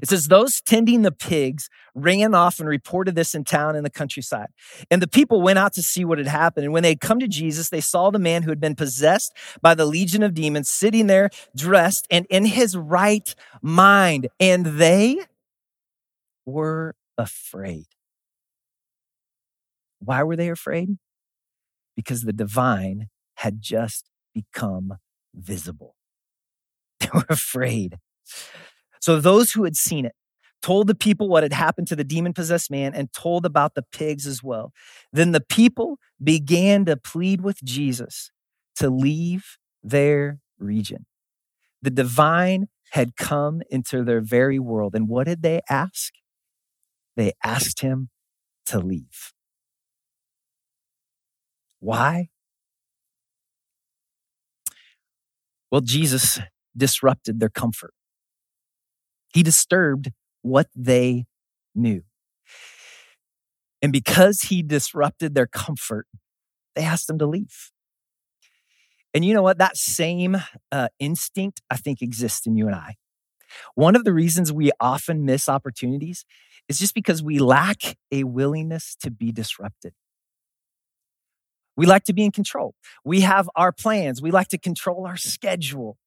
It 0.00 0.08
says, 0.08 0.26
Those 0.26 0.60
tending 0.60 1.02
the 1.02 1.12
pigs 1.12 1.68
ran 1.94 2.34
off 2.34 2.60
and 2.60 2.68
reported 2.68 3.14
this 3.14 3.34
in 3.34 3.44
town 3.44 3.76
in 3.76 3.84
the 3.84 3.90
countryside. 3.90 4.48
And 4.90 5.02
the 5.02 5.08
people 5.08 5.42
went 5.42 5.58
out 5.58 5.72
to 5.74 5.82
see 5.82 6.04
what 6.04 6.18
had 6.18 6.26
happened. 6.26 6.64
And 6.64 6.72
when 6.72 6.82
they 6.82 6.90
had 6.90 7.00
come 7.00 7.20
to 7.20 7.28
Jesus, 7.28 7.68
they 7.68 7.80
saw 7.80 8.10
the 8.10 8.18
man 8.18 8.42
who 8.42 8.50
had 8.50 8.60
been 8.60 8.74
possessed 8.74 9.32
by 9.60 9.74
the 9.74 9.86
legion 9.86 10.22
of 10.22 10.34
demons 10.34 10.68
sitting 10.68 11.06
there, 11.06 11.30
dressed 11.56 12.06
and 12.10 12.26
in 12.26 12.44
his 12.44 12.76
right 12.76 13.34
mind. 13.60 14.28
And 14.40 14.66
they 14.66 15.18
were 16.44 16.94
afraid. 17.18 17.86
Why 19.98 20.22
were 20.22 20.36
they 20.36 20.48
afraid? 20.48 20.98
Because 21.94 22.22
the 22.22 22.32
divine 22.32 23.08
had 23.36 23.60
just 23.60 24.10
become 24.34 24.94
visible. 25.34 25.94
They 27.00 27.08
were 27.12 27.26
afraid. 27.28 27.98
So 29.02 29.20
those 29.20 29.50
who 29.52 29.64
had 29.64 29.76
seen 29.76 30.06
it 30.06 30.14
told 30.62 30.86
the 30.86 30.94
people 30.94 31.28
what 31.28 31.42
had 31.42 31.52
happened 31.52 31.88
to 31.88 31.96
the 31.96 32.04
demon 32.04 32.32
possessed 32.32 32.70
man 32.70 32.94
and 32.94 33.12
told 33.12 33.44
about 33.44 33.74
the 33.74 33.82
pigs 33.92 34.28
as 34.28 34.44
well. 34.44 34.72
Then 35.12 35.32
the 35.32 35.40
people 35.40 35.98
began 36.22 36.84
to 36.84 36.96
plead 36.96 37.40
with 37.40 37.60
Jesus 37.64 38.30
to 38.76 38.88
leave 38.88 39.58
their 39.82 40.38
region. 40.60 41.04
The 41.82 41.90
divine 41.90 42.68
had 42.92 43.16
come 43.16 43.60
into 43.70 44.04
their 44.04 44.20
very 44.20 44.60
world. 44.60 44.94
And 44.94 45.08
what 45.08 45.26
did 45.26 45.42
they 45.42 45.60
ask? 45.68 46.12
They 47.16 47.32
asked 47.44 47.80
him 47.80 48.10
to 48.66 48.78
leave. 48.78 49.32
Why? 51.80 52.28
Well, 55.72 55.80
Jesus 55.80 56.38
disrupted 56.76 57.40
their 57.40 57.48
comfort. 57.48 57.92
He 59.32 59.42
disturbed 59.42 60.12
what 60.42 60.68
they 60.74 61.26
knew. 61.74 62.02
And 63.80 63.92
because 63.92 64.42
he 64.42 64.62
disrupted 64.62 65.34
their 65.34 65.46
comfort, 65.46 66.06
they 66.74 66.82
asked 66.82 67.10
him 67.10 67.18
to 67.18 67.26
leave. 67.26 67.72
And 69.14 69.24
you 69.24 69.34
know 69.34 69.42
what? 69.42 69.58
That 69.58 69.76
same 69.76 70.36
uh, 70.70 70.88
instinct, 70.98 71.60
I 71.70 71.76
think, 71.76 72.00
exists 72.00 72.46
in 72.46 72.56
you 72.56 72.66
and 72.66 72.74
I. 72.74 72.96
One 73.74 73.96
of 73.96 74.04
the 74.04 74.12
reasons 74.14 74.52
we 74.52 74.70
often 74.80 75.24
miss 75.24 75.48
opportunities 75.48 76.24
is 76.68 76.78
just 76.78 76.94
because 76.94 77.22
we 77.22 77.38
lack 77.38 77.96
a 78.10 78.24
willingness 78.24 78.96
to 79.00 79.10
be 79.10 79.32
disrupted. 79.32 79.92
We 81.76 81.86
like 81.86 82.04
to 82.04 82.12
be 82.12 82.24
in 82.24 82.32
control. 82.32 82.74
We 83.04 83.22
have 83.22 83.48
our 83.56 83.72
plans. 83.72 84.22
We 84.22 84.30
like 84.30 84.48
to 84.48 84.58
control 84.58 85.06
our 85.06 85.16
schedule. 85.16 85.98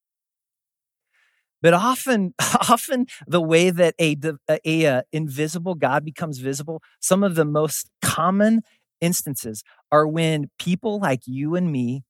But 1.66 1.74
often, 1.74 2.36
often 2.70 3.08
the 3.26 3.42
way 3.42 3.72
that 3.72 3.96
a, 4.00 4.16
a, 4.48 4.60
a, 4.64 4.86
uh, 4.86 5.02
invisible 5.12 5.74
God 5.74 6.06
becomes 6.06 6.38
visible, 6.38 6.84
some 7.00 7.24
of 7.24 7.34
the 7.34 7.44
most 7.44 7.90
common 8.04 8.62
instances 9.02 9.64
are 9.92 10.06
when 10.06 10.52
people 10.60 11.00
like 11.00 11.22
you 11.26 11.56
and 11.56 11.72
me 11.72 12.04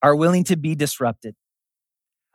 are 0.00 0.14
willing 0.14 0.44
to 0.44 0.56
be 0.56 0.76
disrupted. 0.76 1.34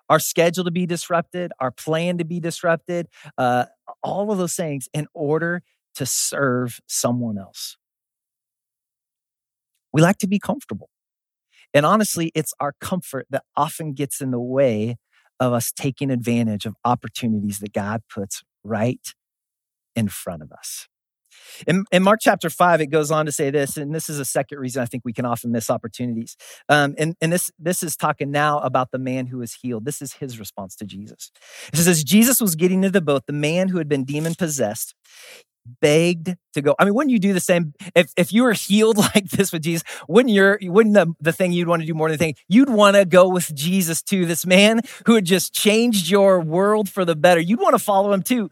Our 0.09 0.19
schedule 0.19 0.65
to 0.65 0.71
be 0.71 0.85
disrupted, 0.85 1.53
our 1.61 1.71
plan 1.71 2.17
to 2.17 2.25
be 2.25 2.41
disrupted, 2.41 3.07
uh, 3.37 3.67
all 4.03 4.29
of 4.29 4.37
those 4.37 4.57
things 4.57 4.89
in 4.93 5.07
order 5.13 5.63
to 5.93 6.05
serve 6.05 6.81
someone 6.87 7.37
else. 7.37 7.77
We 9.93 10.01
like 10.01 10.17
to 10.17 10.27
be 10.27 10.39
comfortable. 10.39 10.89
And 11.73 11.85
honestly, 11.85 12.33
it's 12.35 12.53
our 12.59 12.73
comfort 12.81 13.27
that 13.29 13.43
often 13.55 13.93
gets 13.93 14.19
in 14.19 14.31
the 14.31 14.41
way 14.41 14.97
of 15.39 15.53
us 15.53 15.71
taking 15.71 16.11
advantage 16.11 16.65
of 16.65 16.75
opportunities 16.83 17.59
that 17.59 17.73
God 17.73 18.01
puts 18.09 18.43
right 18.63 19.13
in 19.95 20.07
front 20.07 20.41
of 20.41 20.51
us. 20.51 20.87
In, 21.67 21.85
in, 21.91 22.03
Mark 22.03 22.19
chapter 22.21 22.49
5, 22.49 22.81
it 22.81 22.87
goes 22.87 23.11
on 23.11 23.25
to 23.25 23.31
say 23.31 23.49
this, 23.49 23.77
and 23.77 23.93
this 23.93 24.09
is 24.09 24.19
a 24.19 24.25
second 24.25 24.59
reason 24.59 24.81
I 24.81 24.85
think 24.85 25.03
we 25.05 25.13
can 25.13 25.25
often 25.25 25.51
miss 25.51 25.69
opportunities. 25.69 26.35
Um, 26.69 26.95
and 26.97 27.15
and 27.21 27.31
this, 27.31 27.51
this 27.59 27.83
is 27.83 27.95
talking 27.95 28.31
now 28.31 28.59
about 28.59 28.91
the 28.91 28.99
man 28.99 29.27
who 29.27 29.39
was 29.39 29.53
healed. 29.61 29.85
This 29.85 30.01
is 30.01 30.13
his 30.13 30.39
response 30.39 30.75
to 30.77 30.85
Jesus. 30.85 31.31
It 31.71 31.77
says, 31.77 31.87
As 31.87 32.03
Jesus 32.03 32.41
was 32.41 32.55
getting 32.55 32.83
into 32.83 32.91
the 32.91 33.01
boat, 33.01 33.23
the 33.27 33.33
man 33.33 33.69
who 33.69 33.77
had 33.77 33.89
been 33.89 34.05
demon 34.05 34.35
possessed, 34.35 34.95
begged 35.81 36.35
to 36.53 36.61
go. 36.61 36.75
I 36.79 36.85
mean, 36.85 36.93
wouldn't 36.93 37.11
you 37.11 37.19
do 37.19 37.33
the 37.33 37.39
same 37.39 37.73
if, 37.95 38.11
if 38.17 38.31
you 38.31 38.43
were 38.43 38.53
healed 38.53 38.97
like 39.15 39.29
this 39.29 39.51
with 39.51 39.63
Jesus? 39.63 39.83
Wouldn't 40.07 40.33
your 40.33 40.59
wouldn't 40.63 40.95
the, 40.95 41.13
the 41.19 41.33
thing 41.33 41.51
you'd 41.51 41.67
want 41.67 41.81
to 41.81 41.85
do 41.85 41.93
more 41.93 42.09
than 42.09 42.17
the 42.17 42.23
thing 42.23 42.35
you'd 42.47 42.69
want 42.69 42.95
to 42.95 43.05
go 43.05 43.29
with 43.29 43.53
Jesus 43.55 44.01
to 44.03 44.25
This 44.25 44.45
man 44.45 44.81
who 45.05 45.15
had 45.15 45.25
just 45.25 45.53
changed 45.53 46.09
your 46.09 46.39
world 46.39 46.89
for 46.89 47.05
the 47.05 47.15
better. 47.15 47.39
You'd 47.39 47.59
want 47.59 47.73
to 47.73 47.83
follow 47.83 48.13
him 48.13 48.23
too. 48.23 48.49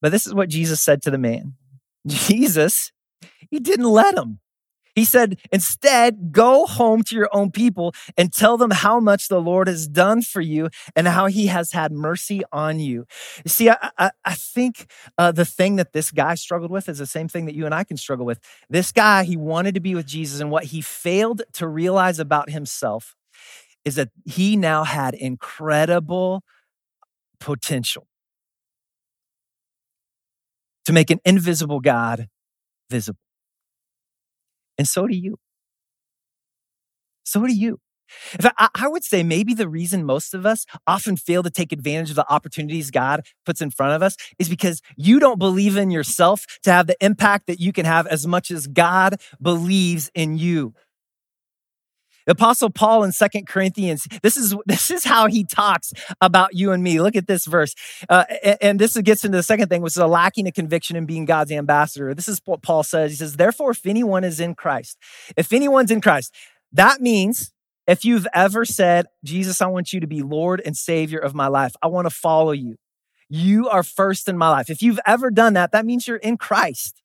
But 0.00 0.12
this 0.12 0.26
is 0.26 0.34
what 0.34 0.48
Jesus 0.48 0.82
said 0.82 1.02
to 1.02 1.10
the 1.10 1.18
man. 1.18 1.54
Jesus, 2.06 2.92
he 3.50 3.58
didn't 3.58 3.86
let 3.86 4.16
him. 4.16 4.38
He 4.96 5.04
said, 5.04 5.38
instead, 5.52 6.32
go 6.32 6.64
home 6.64 7.02
to 7.04 7.14
your 7.14 7.28
own 7.32 7.52
people 7.52 7.94
and 8.16 8.32
tell 8.32 8.56
them 8.56 8.70
how 8.70 8.98
much 8.98 9.28
the 9.28 9.40
Lord 9.40 9.68
has 9.68 9.86
done 9.86 10.22
for 10.22 10.40
you 10.40 10.70
and 10.96 11.06
how 11.06 11.26
he 11.26 11.48
has 11.48 11.72
had 11.72 11.92
mercy 11.92 12.42
on 12.50 12.80
you. 12.80 13.06
You 13.44 13.50
see, 13.50 13.68
I, 13.68 13.90
I, 13.98 14.10
I 14.24 14.34
think 14.34 14.90
uh, 15.18 15.32
the 15.32 15.44
thing 15.44 15.76
that 15.76 15.92
this 15.92 16.10
guy 16.10 16.34
struggled 16.34 16.70
with 16.70 16.88
is 16.88 16.96
the 16.98 17.06
same 17.06 17.28
thing 17.28 17.44
that 17.44 17.54
you 17.54 17.66
and 17.66 17.74
I 17.74 17.84
can 17.84 17.98
struggle 17.98 18.24
with. 18.24 18.40
This 18.70 18.90
guy, 18.90 19.24
he 19.24 19.36
wanted 19.36 19.74
to 19.74 19.80
be 19.80 19.94
with 19.94 20.06
Jesus, 20.06 20.40
and 20.40 20.50
what 20.50 20.64
he 20.64 20.80
failed 20.80 21.42
to 21.52 21.68
realize 21.68 22.18
about 22.18 22.48
himself 22.48 23.14
is 23.84 23.96
that 23.96 24.08
he 24.24 24.56
now 24.56 24.82
had 24.84 25.14
incredible 25.14 26.42
potential 27.38 28.08
to 30.86 30.92
make 30.92 31.10
an 31.10 31.20
invisible 31.24 31.80
God 31.80 32.28
visible. 32.90 33.20
And 34.78 34.86
so 34.86 35.06
do 35.06 35.16
you. 35.16 35.38
So 37.24 37.46
do 37.46 37.52
you. 37.52 37.78
In 38.34 38.40
fact, 38.42 38.54
I, 38.58 38.68
I 38.74 38.88
would 38.88 39.04
say 39.04 39.22
maybe 39.22 39.52
the 39.54 39.68
reason 39.68 40.04
most 40.04 40.32
of 40.34 40.46
us 40.46 40.64
often 40.86 41.16
fail 41.16 41.42
to 41.42 41.50
take 41.50 41.72
advantage 41.72 42.10
of 42.10 42.16
the 42.16 42.30
opportunities 42.32 42.90
God 42.90 43.26
puts 43.44 43.60
in 43.60 43.70
front 43.70 43.94
of 43.94 44.02
us 44.02 44.16
is 44.38 44.48
because 44.48 44.80
you 44.96 45.18
don't 45.18 45.38
believe 45.38 45.76
in 45.76 45.90
yourself 45.90 46.46
to 46.62 46.72
have 46.72 46.86
the 46.86 46.96
impact 47.04 47.46
that 47.48 47.60
you 47.60 47.72
can 47.72 47.84
have 47.84 48.06
as 48.06 48.26
much 48.26 48.50
as 48.50 48.68
God 48.68 49.20
believes 49.42 50.10
in 50.14 50.38
you. 50.38 50.74
The 52.26 52.32
Apostle 52.32 52.70
Paul 52.70 53.04
in 53.04 53.12
Second 53.12 53.46
Corinthians, 53.46 54.06
this 54.22 54.36
is 54.36 54.54
this 54.66 54.90
is 54.90 55.04
how 55.04 55.28
he 55.28 55.44
talks 55.44 55.92
about 56.20 56.54
you 56.54 56.72
and 56.72 56.82
me. 56.82 57.00
Look 57.00 57.16
at 57.16 57.26
this 57.26 57.46
verse, 57.46 57.74
uh, 58.08 58.24
and, 58.42 58.58
and, 58.60 58.80
this 58.80 58.96
gets 58.98 59.24
into 59.24 59.38
the 59.38 59.42
second 59.42 59.68
thing, 59.68 59.82
which 59.82 59.94
is 59.94 59.98
a 59.98 60.06
lacking 60.06 60.46
of 60.48 60.54
conviction 60.54 60.96
in 60.96 61.06
being 61.06 61.24
God's 61.24 61.52
ambassador. 61.52 62.14
This 62.14 62.28
is 62.28 62.40
what 62.44 62.62
Paul 62.62 62.82
says. 62.82 63.10
He 63.12 63.16
says, 63.16 63.36
"Therefore, 63.36 63.70
if 63.70 63.86
anyone 63.86 64.24
is 64.24 64.40
in 64.40 64.54
Christ, 64.54 64.98
if 65.36 65.52
anyone's 65.52 65.90
in 65.90 66.00
Christ, 66.00 66.34
that 66.72 67.00
means." 67.00 67.52
If 67.88 68.04
you've 68.04 68.26
ever 68.34 68.64
said, 68.64 69.06
Jesus, 69.22 69.62
I 69.62 69.66
want 69.66 69.92
you 69.92 70.00
to 70.00 70.08
be 70.08 70.20
Lord 70.20 70.60
and 70.66 70.76
Savior 70.76 71.20
of 71.20 71.36
my 71.36 71.46
life, 71.46 71.72
I 71.80 71.86
want 71.86 72.06
to 72.06 72.10
follow 72.10 72.50
you. 72.50 72.78
You 73.28 73.68
are 73.68 73.82
first 73.82 74.28
in 74.28 74.36
my 74.36 74.48
life. 74.48 74.70
If 74.70 74.82
you've 74.82 75.00
ever 75.06 75.30
done 75.30 75.54
that, 75.54 75.72
that 75.72 75.86
means 75.86 76.06
you're 76.06 76.16
in 76.16 76.36
Christ. 76.36 77.00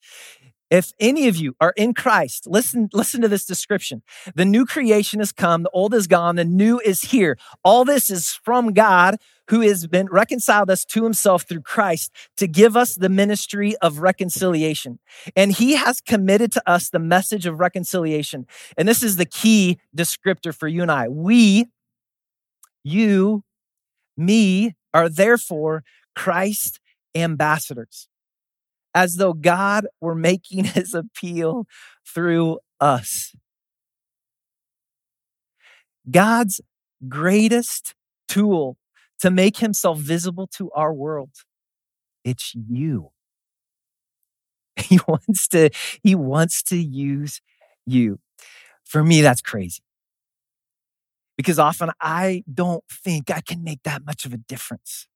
If 0.71 0.93
any 1.01 1.27
of 1.27 1.35
you 1.35 1.53
are 1.59 1.73
in 1.75 1.93
Christ, 1.93 2.47
listen, 2.47 2.89
listen 2.93 3.19
to 3.21 3.27
this 3.27 3.45
description. 3.45 4.03
The 4.33 4.45
new 4.45 4.65
creation 4.65 5.19
has 5.19 5.33
come, 5.33 5.63
the 5.63 5.69
old 5.71 5.93
is 5.93 6.07
gone, 6.07 6.37
the 6.37 6.45
new 6.45 6.79
is 6.79 7.01
here. 7.01 7.37
All 7.61 7.83
this 7.83 8.09
is 8.09 8.39
from 8.45 8.71
God 8.71 9.17
who 9.49 9.59
has 9.59 9.85
been 9.85 10.07
reconciled 10.09 10.69
us 10.69 10.85
to 10.85 11.03
himself 11.03 11.43
through 11.43 11.63
Christ 11.63 12.09
to 12.37 12.47
give 12.47 12.77
us 12.77 12.95
the 12.95 13.09
ministry 13.09 13.75
of 13.81 13.99
reconciliation. 13.99 14.99
And 15.35 15.51
he 15.51 15.73
has 15.73 15.99
committed 15.99 16.53
to 16.53 16.63
us 16.65 16.89
the 16.89 16.99
message 16.99 17.45
of 17.45 17.59
reconciliation. 17.59 18.47
And 18.77 18.87
this 18.87 19.03
is 19.03 19.17
the 19.17 19.25
key 19.25 19.77
descriptor 19.95 20.55
for 20.55 20.69
you 20.69 20.83
and 20.83 20.91
I. 20.91 21.09
We, 21.09 21.65
you, 22.85 23.43
me, 24.15 24.75
are 24.93 25.09
therefore 25.09 25.83
Christ 26.15 26.79
ambassadors 27.13 28.07
as 28.93 29.15
though 29.15 29.33
God 29.33 29.87
were 29.99 30.15
making 30.15 30.63
his 30.77 30.93
appeal 30.93 31.67
through 32.05 32.59
us. 32.79 33.33
God's 36.09 36.61
greatest 37.07 37.93
tool 38.27 38.77
to 39.19 39.29
make 39.29 39.57
himself 39.57 39.99
visible 39.99 40.47
to 40.47 40.71
our 40.71 40.93
world, 40.93 41.31
it's 42.23 42.53
you. 42.55 43.11
He 44.77 44.99
wants 45.07 45.47
to, 45.49 45.69
he 46.03 46.15
wants 46.15 46.63
to 46.63 46.77
use 46.77 47.41
you. 47.85 48.19
For 48.83 49.03
me, 49.03 49.21
that's 49.21 49.41
crazy. 49.41 49.81
Because 51.37 51.59
often 51.59 51.91
I 52.01 52.43
don't 52.51 52.83
think 52.89 53.29
I 53.31 53.41
can 53.41 53.63
make 53.63 53.83
that 53.83 54.05
much 54.05 54.25
of 54.25 54.33
a 54.33 54.37
difference. 54.37 55.07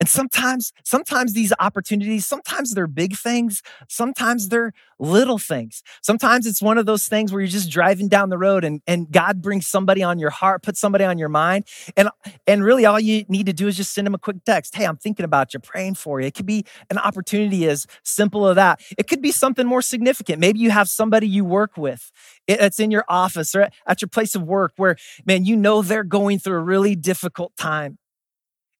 And 0.00 0.08
sometimes, 0.08 0.72
sometimes 0.84 1.32
these 1.32 1.52
opportunities, 1.58 2.24
sometimes 2.24 2.74
they're 2.74 2.86
big 2.86 3.16
things, 3.16 3.62
sometimes 3.88 4.48
they're 4.48 4.72
little 5.00 5.38
things. 5.38 5.82
Sometimes 6.02 6.46
it's 6.46 6.62
one 6.62 6.78
of 6.78 6.86
those 6.86 7.06
things 7.06 7.32
where 7.32 7.40
you're 7.40 7.48
just 7.48 7.70
driving 7.70 8.08
down 8.08 8.28
the 8.28 8.38
road 8.38 8.64
and, 8.64 8.80
and 8.86 9.10
God 9.10 9.42
brings 9.42 9.66
somebody 9.66 10.02
on 10.02 10.18
your 10.18 10.30
heart, 10.30 10.62
puts 10.62 10.80
somebody 10.80 11.04
on 11.04 11.18
your 11.18 11.28
mind. 11.28 11.66
And, 11.96 12.10
and 12.46 12.64
really 12.64 12.86
all 12.86 13.00
you 13.00 13.24
need 13.28 13.46
to 13.46 13.52
do 13.52 13.66
is 13.66 13.76
just 13.76 13.92
send 13.92 14.06
them 14.06 14.14
a 14.14 14.18
quick 14.18 14.44
text. 14.44 14.76
Hey, 14.76 14.84
I'm 14.84 14.96
thinking 14.96 15.24
about 15.24 15.52
you, 15.52 15.60
praying 15.60 15.96
for 15.96 16.20
you. 16.20 16.26
It 16.26 16.34
could 16.34 16.46
be 16.46 16.64
an 16.90 16.98
opportunity 16.98 17.68
as 17.68 17.86
simple 18.02 18.46
as 18.46 18.56
that. 18.56 18.80
It 18.96 19.08
could 19.08 19.22
be 19.22 19.32
something 19.32 19.66
more 19.66 19.82
significant. 19.82 20.38
Maybe 20.38 20.60
you 20.60 20.70
have 20.70 20.88
somebody 20.88 21.28
you 21.28 21.44
work 21.44 21.76
with. 21.76 22.12
It's 22.46 22.78
in 22.80 22.90
your 22.90 23.04
office 23.08 23.54
or 23.54 23.68
at 23.86 24.00
your 24.00 24.08
place 24.08 24.34
of 24.34 24.42
work 24.42 24.72
where, 24.76 24.96
man, 25.26 25.44
you 25.44 25.56
know 25.56 25.82
they're 25.82 26.04
going 26.04 26.38
through 26.38 26.56
a 26.56 26.62
really 26.62 26.94
difficult 26.94 27.56
time 27.56 27.98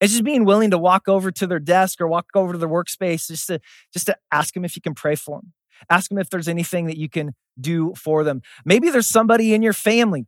it's 0.00 0.12
just 0.12 0.24
being 0.24 0.44
willing 0.44 0.70
to 0.70 0.78
walk 0.78 1.08
over 1.08 1.30
to 1.32 1.46
their 1.46 1.58
desk 1.58 2.00
or 2.00 2.06
walk 2.06 2.26
over 2.34 2.52
to 2.52 2.58
their 2.58 2.68
workspace 2.68 3.26
just 3.28 3.46
to 3.48 3.60
just 3.92 4.06
to 4.06 4.16
ask 4.30 4.54
them 4.54 4.64
if 4.64 4.76
you 4.76 4.82
can 4.82 4.94
pray 4.94 5.14
for 5.14 5.40
them. 5.40 5.52
Ask 5.90 6.08
them 6.08 6.18
if 6.18 6.30
there's 6.30 6.48
anything 6.48 6.86
that 6.86 6.96
you 6.96 7.08
can 7.08 7.34
do 7.60 7.94
for 7.94 8.24
them. 8.24 8.42
Maybe 8.64 8.90
there's 8.90 9.06
somebody 9.06 9.54
in 9.54 9.62
your 9.62 9.72
family. 9.72 10.26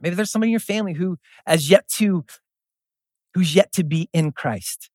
Maybe 0.00 0.14
there's 0.14 0.30
somebody 0.30 0.50
in 0.50 0.52
your 0.52 0.60
family 0.60 0.94
who 0.94 1.18
has 1.46 1.70
yet 1.70 1.88
to 1.96 2.24
who's 3.34 3.54
yet 3.54 3.72
to 3.72 3.84
be 3.84 4.08
in 4.12 4.32
Christ. 4.32 4.90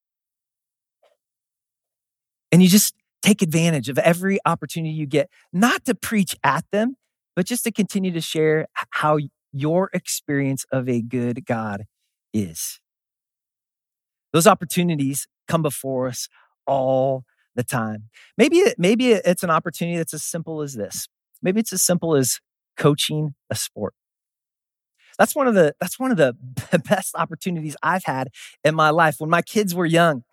And 2.51 2.61
you 2.61 2.69
just 2.69 2.93
take 3.21 3.41
advantage 3.41 3.89
of 3.89 3.97
every 3.97 4.39
opportunity 4.45 4.93
you 4.93 5.07
get, 5.07 5.29
not 5.51 5.85
to 5.85 5.95
preach 5.95 6.35
at 6.43 6.65
them, 6.71 6.97
but 7.35 7.45
just 7.45 7.63
to 7.63 7.71
continue 7.71 8.11
to 8.11 8.21
share 8.21 8.67
how 8.91 9.17
your 9.51 9.89
experience 9.93 10.65
of 10.71 10.89
a 10.89 11.01
good 11.01 11.45
God 11.45 11.85
is. 12.33 12.79
Those 14.33 14.47
opportunities 14.47 15.27
come 15.47 15.61
before 15.61 16.07
us 16.07 16.27
all 16.67 17.23
the 17.55 17.63
time. 17.63 18.09
Maybe 18.37 18.63
maybe 18.77 19.11
it's 19.11 19.43
an 19.43 19.49
opportunity 19.49 19.97
that's 19.97 20.13
as 20.13 20.23
simple 20.23 20.61
as 20.61 20.73
this. 20.73 21.07
Maybe 21.41 21.59
it's 21.59 21.73
as 21.73 21.83
simple 21.83 22.15
as 22.15 22.39
coaching 22.77 23.35
a 23.49 23.55
sport. 23.55 23.93
That's 25.17 25.35
one 25.35 25.47
of 25.47 25.53
the 25.53 25.75
that's 25.79 25.99
one 25.99 26.11
of 26.11 26.17
the 26.17 26.35
best 26.89 27.15
opportunities 27.15 27.75
I've 27.83 28.03
had 28.05 28.29
in 28.63 28.75
my 28.75 28.89
life. 28.89 29.15
When 29.19 29.29
my 29.29 29.41
kids 29.41 29.75
were 29.75 29.85
young, 29.85 30.23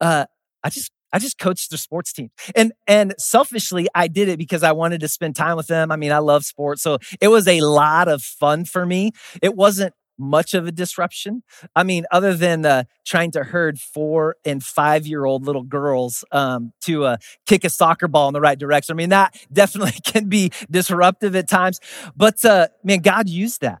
uh, 0.00 0.26
I 0.64 0.70
just 0.70 0.90
I 1.12 1.18
just 1.18 1.38
coached 1.38 1.70
their 1.70 1.78
sports 1.78 2.12
team. 2.12 2.30
And 2.54 2.72
and 2.86 3.14
selfishly, 3.18 3.88
I 3.94 4.08
did 4.08 4.28
it 4.28 4.38
because 4.38 4.62
I 4.62 4.72
wanted 4.72 5.00
to 5.00 5.08
spend 5.08 5.36
time 5.36 5.56
with 5.56 5.66
them. 5.66 5.92
I 5.92 5.96
mean, 5.96 6.12
I 6.12 6.18
love 6.18 6.44
sports. 6.44 6.82
So 6.82 6.98
it 7.20 7.28
was 7.28 7.46
a 7.48 7.60
lot 7.60 8.08
of 8.08 8.22
fun 8.22 8.64
for 8.64 8.86
me. 8.86 9.12
It 9.42 9.54
wasn't 9.56 9.94
much 10.20 10.54
of 10.54 10.66
a 10.66 10.72
disruption. 10.72 11.42
I 11.74 11.82
mean, 11.82 12.04
other 12.12 12.34
than 12.34 12.64
uh, 12.64 12.84
trying 13.04 13.30
to 13.32 13.44
herd 13.44 13.80
four 13.80 14.36
and 14.44 14.62
five 14.62 15.06
year 15.06 15.24
old 15.24 15.46
little 15.46 15.62
girls 15.62 16.24
um, 16.30 16.72
to 16.82 17.04
uh, 17.04 17.16
kick 17.46 17.64
a 17.64 17.70
soccer 17.70 18.08
ball 18.08 18.28
in 18.28 18.34
the 18.34 18.40
right 18.40 18.58
direction. 18.58 18.94
I 18.94 18.96
mean, 18.96 19.10
that 19.10 19.34
definitely 19.52 19.98
can 20.04 20.28
be 20.28 20.52
disruptive 20.70 21.34
at 21.34 21.48
times. 21.48 21.80
But 22.16 22.44
uh, 22.44 22.68
man, 22.84 23.00
God 23.00 23.28
used 23.28 23.62
that. 23.62 23.80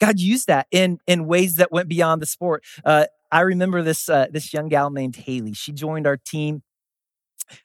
God 0.00 0.18
used 0.18 0.48
that 0.48 0.66
in 0.70 0.98
in 1.06 1.26
ways 1.26 1.56
that 1.56 1.70
went 1.70 1.88
beyond 1.88 2.20
the 2.20 2.26
sport. 2.26 2.64
Uh, 2.84 3.06
I 3.30 3.40
remember 3.40 3.82
this 3.82 4.08
uh, 4.08 4.26
this 4.30 4.52
young 4.52 4.68
gal 4.68 4.90
named 4.90 5.16
Haley. 5.16 5.52
She 5.54 5.72
joined 5.72 6.06
our 6.06 6.16
team 6.16 6.62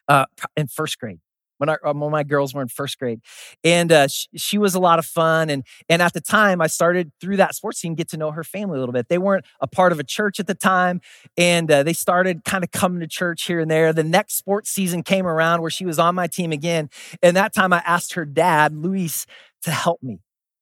uh, 0.08 0.26
in 0.56 0.68
first 0.68 0.98
grade 0.98 1.20
when, 1.60 1.68
uh, 1.68 1.76
when 1.84 2.10
my 2.10 2.22
girls 2.22 2.54
were 2.54 2.62
in 2.62 2.68
first 2.68 2.98
grade, 2.98 3.20
and 3.62 3.92
uh, 3.92 4.08
she, 4.08 4.26
she, 4.36 4.58
was 4.58 4.74
a 4.74 4.80
lot 4.80 4.98
of 4.98 5.06
fun. 5.06 5.50
And 5.50 5.64
and 5.88 6.00
at 6.02 6.12
the 6.12 6.20
time, 6.20 6.60
I 6.60 6.66
started 6.66 7.12
through 7.20 7.36
that 7.36 7.54
sports 7.54 7.80
team 7.80 7.94
get 7.94 8.08
to 8.10 8.16
know 8.16 8.30
her 8.30 8.44
family 8.44 8.76
a 8.76 8.80
little 8.80 8.92
bit. 8.92 9.08
They 9.08 9.18
weren't 9.18 9.44
a 9.60 9.66
part 9.66 9.92
of 9.92 10.00
a 10.00 10.04
church 10.04 10.40
at 10.40 10.46
the 10.46 10.54
time, 10.54 11.00
and 11.36 11.70
uh, 11.70 11.82
they 11.82 11.92
started 11.92 12.44
kind 12.44 12.64
of 12.64 12.70
coming 12.70 13.00
to 13.00 13.06
church 13.06 13.44
here 13.44 13.60
and 13.60 13.70
there. 13.70 13.92
The 13.92 14.04
next 14.04 14.36
sports 14.36 14.70
season 14.70 15.02
came 15.02 15.26
around 15.26 15.60
where 15.60 15.70
she 15.70 15.84
was 15.84 15.98
on 15.98 16.14
my 16.14 16.26
team 16.26 16.52
again, 16.52 16.88
and 17.22 17.36
that 17.36 17.52
time 17.52 17.72
I 17.72 17.82
asked 17.84 18.14
her 18.14 18.24
dad, 18.24 18.74
Luis, 18.74 19.26
to 19.62 19.70
help 19.70 20.02
me 20.02 20.20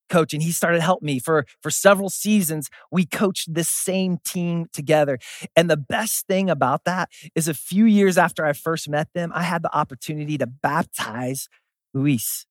coach 0.09 0.33
and 0.35 0.43
he 0.43 0.53
started 0.53 0.81
helping 0.81 1.07
me. 1.07 1.19
For 1.19 1.47
for 1.63 1.71
several 1.71 2.11
seasons 2.11 2.69
we 2.91 3.07
coached 3.07 3.55
this 3.55 3.69
same 3.69 4.19
team 4.25 4.67
together. 4.73 5.19
And 5.57 5.71
the 5.71 5.77
best 5.77 6.27
thing 6.27 6.51
about 6.51 6.85
that 6.85 7.11
is 7.35 7.49
a 7.49 7.55
few 7.55 7.85
years 7.85 8.19
after 8.19 8.45
i 8.45 8.53
first 8.53 8.89
met 8.89 9.09
them 9.15 9.33
i 9.35 9.43
had 9.43 9.63
the 9.63 9.75
opportunity 9.77 10.39
to 10.39 10.47
baptize 10.47 11.49
luis. 11.95 12.47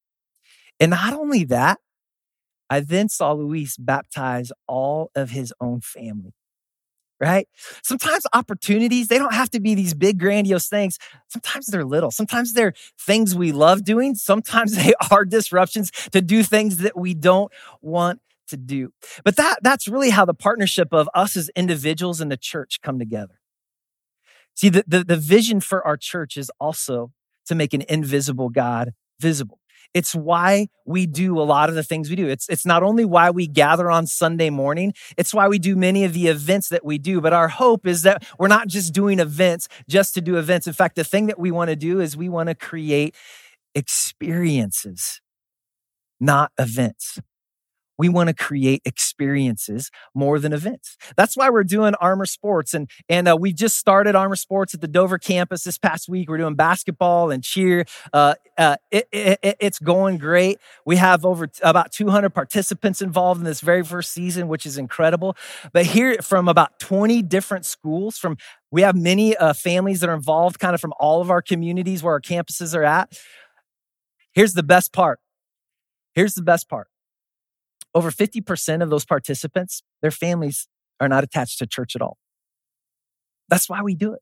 And 0.80 0.91
not 0.91 1.13
only 1.13 1.43
that 1.46 1.80
i 2.70 2.80
then 2.80 3.10
saw 3.10 3.32
luis 3.34 3.78
baptize 3.78 4.52
all 4.67 5.12
of 5.15 5.32
his 5.32 5.54
own 5.62 5.82
family 5.82 6.34
right? 7.19 7.47
Sometimes 7.84 8.25
opportunities, 8.34 9.08
they 9.08 9.17
don't 9.17 9.34
have 9.34 9.49
to 9.51 9.60
be 9.60 9.75
these 9.75 9.93
big, 9.93 10.19
grandiose 10.19 10.67
things. 10.67 10.99
Sometimes 11.27 11.67
they're 11.67 11.86
little. 11.86 12.12
Sometimes 12.12 12.53
they're 12.53 12.73
things 12.99 13.36
we 13.36 13.51
love 13.51 13.84
doing. 13.84 14.15
Sometimes 14.15 14.75
they 14.84 14.93
are 15.12 15.25
disruptions 15.25 15.91
to 16.12 16.21
do 16.21 16.43
things 16.43 16.77
that 16.77 16.97
we 16.97 17.13
don't 17.13 17.51
want 17.82 18.21
to 18.49 18.58
do. 18.58 18.93
But 19.23 19.36
that, 19.36 19.58
that's 19.62 19.88
really 19.88 20.10
how 20.10 20.25
the 20.25 20.34
partnership 20.34 20.89
of 20.93 21.10
us 21.13 21.36
as 21.36 21.49
individuals 21.56 22.21
and 22.21 22.32
the 22.32 22.38
church 22.38 22.80
come 22.82 22.99
together. 22.99 23.39
See, 24.56 24.69
the, 24.69 24.84
the, 24.88 25.03
the 25.03 25.17
vision 25.17 25.60
for 25.60 25.86
our 25.86 25.97
church 25.97 26.38
is 26.38 26.49
also 26.60 27.12
to 27.47 27.56
make 27.56 27.73
an 27.73 27.84
invisible 27.89 28.49
God 28.49 28.93
visible. 29.19 29.60
It's 29.93 30.13
why 30.13 30.67
we 30.86 31.06
do 31.06 31.39
a 31.39 31.43
lot 31.43 31.69
of 31.69 31.76
the 31.76 31.84
things 31.84 32.10
we 32.10 32.15
do. 32.15 32.28
It's, 32.28 32.47
it's 32.50 32.65
not 32.65 32.84
only 32.84 33.06
why 33.06 33.30
we 33.30 33.47
gather 33.47 33.89
on 33.89 34.08
Sunday 34.08 34.50
morning, 34.50 34.93
it's 35.17 35.34
why 35.34 35.47
we 35.47 35.60
do 35.60 35.76
many 35.76 36.04
of 36.04 36.13
the 36.13 36.28
events 36.28 36.69
that 36.69 36.86
we 36.86 36.97
do. 36.97 37.21
But 37.21 37.34
our 37.34 37.47
hope 37.47 37.86
is 37.88 38.04
that 38.04 38.26
we're 38.39 38.47
not 38.47 38.67
just 38.67 38.93
doing 38.93 39.19
events 39.19 39.67
just 39.89 40.13
to 40.15 40.21
do 40.21 40.38
events. 40.38 40.67
In 40.67 40.73
fact, 40.73 40.95
the 40.95 41.04
thing 41.04 41.28
that 41.28 41.39
we 41.39 41.52
want 41.52 41.69
to 41.69 41.76
do 41.76 42.00
is 42.00 42.15
we 42.15 42.30
want 42.30 42.50
to 42.50 42.56
create 42.56 43.15
experiences, 43.76 45.21
not 46.19 46.52
events. 46.58 47.19
We 47.98 48.10
want 48.10 48.30
to 48.30 48.34
create 48.34 48.82
experiences 48.86 49.92
more 50.14 50.40
than 50.40 50.54
events. 50.54 50.98
That's 51.16 51.36
why 51.36 51.50
we're 51.50 51.64
doing 51.64 51.96
Armor 51.96 52.26
Sports, 52.26 52.74
and 52.74 52.90
and 53.10 53.28
uh, 53.28 53.38
we 53.40 53.54
just 53.54 53.78
started 53.78 54.16
Armor 54.16 54.36
Sports 54.36 54.74
at 54.74 54.82
the 54.82 54.88
Dover 54.88 55.18
campus 55.18 55.64
this 55.64 55.78
past 55.78 56.08
week. 56.08 56.30
We're 56.30 56.38
doing 56.38 56.56
basketball 56.56 57.32
and 57.32 57.44
cheer. 57.44 57.86
Uh, 58.14 58.36
uh, 58.58 58.78
it, 58.92 59.08
it, 59.12 59.58
it's 59.60 59.80
going 59.80 60.18
great. 60.18 60.60
We 60.86 60.98
have 60.98 61.26
over 61.26 61.50
about 61.62 61.92
200 61.92 62.32
participants 62.32 63.02
involved 63.02 63.40
in 63.40 63.46
this 63.46 63.62
very 63.62 63.84
first 63.84 64.12
season, 64.12 64.48
which 64.48 64.66
is 64.66 64.78
incredible. 64.78 65.36
But 65.74 65.86
here, 65.88 66.18
from 66.22 66.48
about 66.48 66.80
20 66.80 67.22
different 67.22 67.66
schools, 67.66 68.18
from 68.18 68.38
we 68.72 68.82
have 68.82 68.96
many 68.96 69.36
uh, 69.36 69.54
families 69.54 70.02
that 70.02 70.10
are 70.10 70.16
involved, 70.16 70.60
kind 70.60 70.76
of 70.76 70.82
from 70.82 70.94
all 71.00 71.22
of 71.22 71.32
our 71.32 71.42
communities 71.42 72.04
where 72.04 72.14
our 72.14 72.22
campuses 72.22 72.76
are 72.76 72.84
at. 72.84 73.18
Here's 74.34 74.54
the 74.54 74.64
best 74.64 74.94
part. 74.94 75.20
Here's 76.14 76.34
the 76.34 76.42
best 76.42 76.70
part 76.70 76.88
over 77.98 78.12
50% 78.12 78.84
of 78.84 78.92
those 78.92 79.06
participants, 79.06 79.82
their 80.04 80.12
families 80.12 80.68
are 81.00 81.10
not 81.10 81.24
attached 81.24 81.58
to 81.58 81.66
church 81.66 81.96
at 81.96 82.02
all. 82.02 82.18
That's 83.50 83.68
why 83.68 83.82
we 83.82 83.96
do 83.96 84.14
it. 84.14 84.20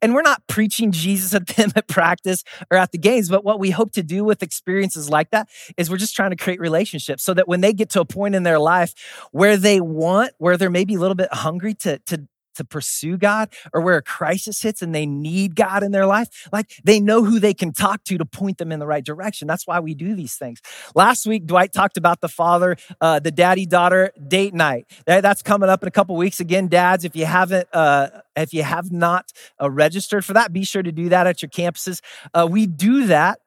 And 0.00 0.14
we're 0.14 0.22
not 0.22 0.46
preaching 0.46 0.92
Jesus 0.92 1.34
at 1.34 1.46
them 1.46 1.72
at 1.76 1.88
practice 1.98 2.42
or 2.70 2.78
at 2.78 2.92
the 2.92 2.98
games, 2.98 3.28
but 3.28 3.44
what 3.44 3.60
we 3.60 3.70
hope 3.70 3.92
to 3.92 4.02
do 4.02 4.24
with 4.24 4.42
experiences 4.42 5.10
like 5.10 5.30
that 5.30 5.48
is 5.76 5.90
we're 5.90 5.96
just 5.98 6.16
trying 6.16 6.30
to 6.30 6.36
create 6.36 6.58
relationships 6.60 7.22
so 7.22 7.34
that 7.34 7.48
when 7.48 7.60
they 7.60 7.74
get 7.74 7.90
to 7.90 8.00
a 8.00 8.04
point 8.06 8.34
in 8.34 8.44
their 8.44 8.58
life 8.58 8.94
where 9.32 9.58
they 9.58 9.80
want, 9.80 10.32
where 10.38 10.56
they're 10.56 10.70
maybe 10.70 10.94
a 10.94 10.98
little 10.98 11.16
bit 11.16 11.28
hungry 11.34 11.74
to, 11.74 11.98
to 12.06 12.26
to 12.54 12.64
pursue 12.64 13.16
God 13.16 13.50
or 13.72 13.80
where 13.80 13.96
a 13.96 14.02
crisis 14.02 14.62
hits 14.62 14.82
and 14.82 14.94
they 14.94 15.06
need 15.06 15.56
God 15.56 15.82
in 15.82 15.92
their 15.92 16.06
life, 16.06 16.48
like 16.52 16.72
they 16.84 17.00
know 17.00 17.24
who 17.24 17.38
they 17.38 17.54
can 17.54 17.72
talk 17.72 18.04
to 18.04 18.18
to 18.18 18.24
point 18.24 18.58
them 18.58 18.72
in 18.72 18.78
the 18.78 18.86
right 18.86 19.04
direction. 19.04 19.48
That's 19.48 19.66
why 19.66 19.80
we 19.80 19.94
do 19.94 20.14
these 20.14 20.34
things. 20.36 20.60
Last 20.94 21.26
week, 21.26 21.46
Dwight 21.46 21.72
talked 21.72 21.96
about 21.96 22.20
the 22.20 22.28
father, 22.28 22.76
uh, 23.00 23.18
the 23.20 23.30
daddy 23.30 23.66
daughter 23.66 24.12
date 24.28 24.54
night. 24.54 24.86
That's 25.06 25.42
coming 25.42 25.68
up 25.68 25.82
in 25.82 25.88
a 25.88 25.92
couple 25.92 26.16
weeks. 26.16 26.40
Again, 26.40 26.68
dads, 26.68 27.04
if 27.04 27.16
you 27.16 27.24
haven't, 27.24 27.68
uh, 27.72 28.08
if 28.36 28.52
you 28.54 28.62
have 28.62 28.92
not 28.92 29.32
uh, 29.60 29.70
registered 29.70 30.24
for 30.24 30.32
that, 30.34 30.52
be 30.52 30.64
sure 30.64 30.82
to 30.82 30.92
do 30.92 31.08
that 31.10 31.26
at 31.26 31.42
your 31.42 31.48
campuses. 31.48 32.00
Uh, 32.34 32.46
we 32.50 32.66
do 32.66 33.06
that 33.06 33.40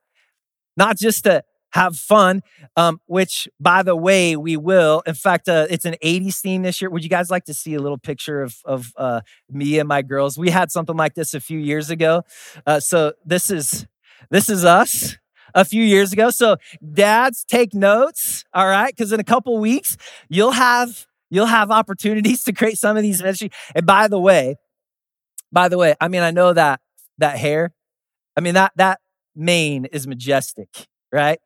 not 0.76 0.96
just 0.96 1.24
to 1.24 1.42
have 1.76 1.96
fun, 1.96 2.42
um, 2.76 3.00
which, 3.06 3.48
by 3.60 3.82
the 3.82 3.94
way, 3.94 4.34
we 4.34 4.56
will. 4.56 5.02
In 5.06 5.14
fact, 5.14 5.46
uh, 5.48 5.66
it's 5.68 5.84
an 5.84 5.94
80s 6.02 6.40
theme 6.40 6.62
this 6.62 6.80
year. 6.80 6.90
Would 6.90 7.04
you 7.04 7.10
guys 7.10 7.30
like 7.30 7.44
to 7.44 7.54
see 7.54 7.74
a 7.74 7.80
little 7.80 7.98
picture 7.98 8.42
of, 8.42 8.56
of 8.64 8.92
uh, 8.96 9.20
me 9.50 9.78
and 9.78 9.86
my 9.86 10.00
girls? 10.00 10.38
We 10.38 10.50
had 10.50 10.72
something 10.72 10.96
like 10.96 11.14
this 11.14 11.34
a 11.34 11.40
few 11.40 11.58
years 11.58 11.90
ago. 11.90 12.22
Uh, 12.66 12.80
so 12.80 13.12
this 13.24 13.50
is 13.50 13.86
this 14.30 14.48
is 14.48 14.64
us 14.64 15.18
a 15.54 15.64
few 15.64 15.82
years 15.82 16.12
ago. 16.14 16.30
So 16.30 16.56
dads, 16.92 17.44
take 17.44 17.74
notes, 17.74 18.44
all 18.54 18.66
right? 18.66 18.94
Because 18.96 19.12
in 19.12 19.20
a 19.20 19.24
couple 19.24 19.56
weeks, 19.58 19.98
you'll 20.28 20.52
have 20.52 21.06
you'll 21.28 21.46
have 21.46 21.70
opportunities 21.70 22.42
to 22.44 22.52
create 22.52 22.78
some 22.78 22.96
of 22.96 23.02
these 23.02 23.22
ministry. 23.22 23.50
And 23.74 23.84
by 23.84 24.08
the 24.08 24.18
way, 24.18 24.56
by 25.52 25.68
the 25.68 25.76
way, 25.76 25.94
I 26.00 26.08
mean 26.08 26.22
I 26.22 26.30
know 26.30 26.54
that 26.54 26.80
that 27.18 27.36
hair, 27.38 27.74
I 28.34 28.40
mean 28.40 28.54
that 28.54 28.72
that 28.76 29.00
mane 29.34 29.84
is 29.92 30.06
majestic 30.06 30.88
right? 31.16 31.40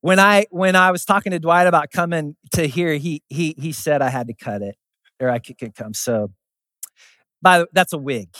When 0.00 0.18
I 0.18 0.46
when 0.50 0.74
I 0.74 0.90
was 0.90 1.04
talking 1.04 1.32
to 1.32 1.38
Dwight 1.38 1.66
about 1.66 1.90
coming 1.92 2.34
to 2.54 2.66
here, 2.66 2.94
he 2.94 3.22
he 3.28 3.54
he 3.58 3.70
said 3.70 4.02
I 4.02 4.08
had 4.08 4.26
to 4.28 4.34
cut 4.34 4.62
it 4.62 4.76
or 5.20 5.28
I 5.28 5.38
could, 5.38 5.58
could 5.58 5.74
come. 5.74 5.94
So, 5.94 6.32
by 7.40 7.60
the, 7.60 7.68
that's 7.72 7.92
a 7.92 7.98
wig, 7.98 8.30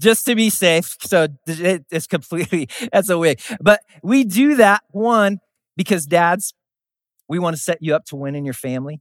just 0.00 0.26
to 0.26 0.34
be 0.34 0.50
safe. 0.50 0.96
So 1.00 1.28
it, 1.46 1.86
it's 1.90 2.06
completely 2.06 2.68
that's 2.92 3.08
a 3.08 3.16
wig. 3.16 3.40
But 3.60 3.80
we 4.02 4.24
do 4.24 4.56
that 4.56 4.82
one 4.90 5.38
because 5.76 6.04
dads, 6.06 6.52
we 7.28 7.38
want 7.38 7.56
to 7.56 7.62
set 7.62 7.78
you 7.80 7.94
up 7.94 8.04
to 8.06 8.16
win 8.16 8.34
in 8.34 8.44
your 8.44 8.54
family. 8.54 9.00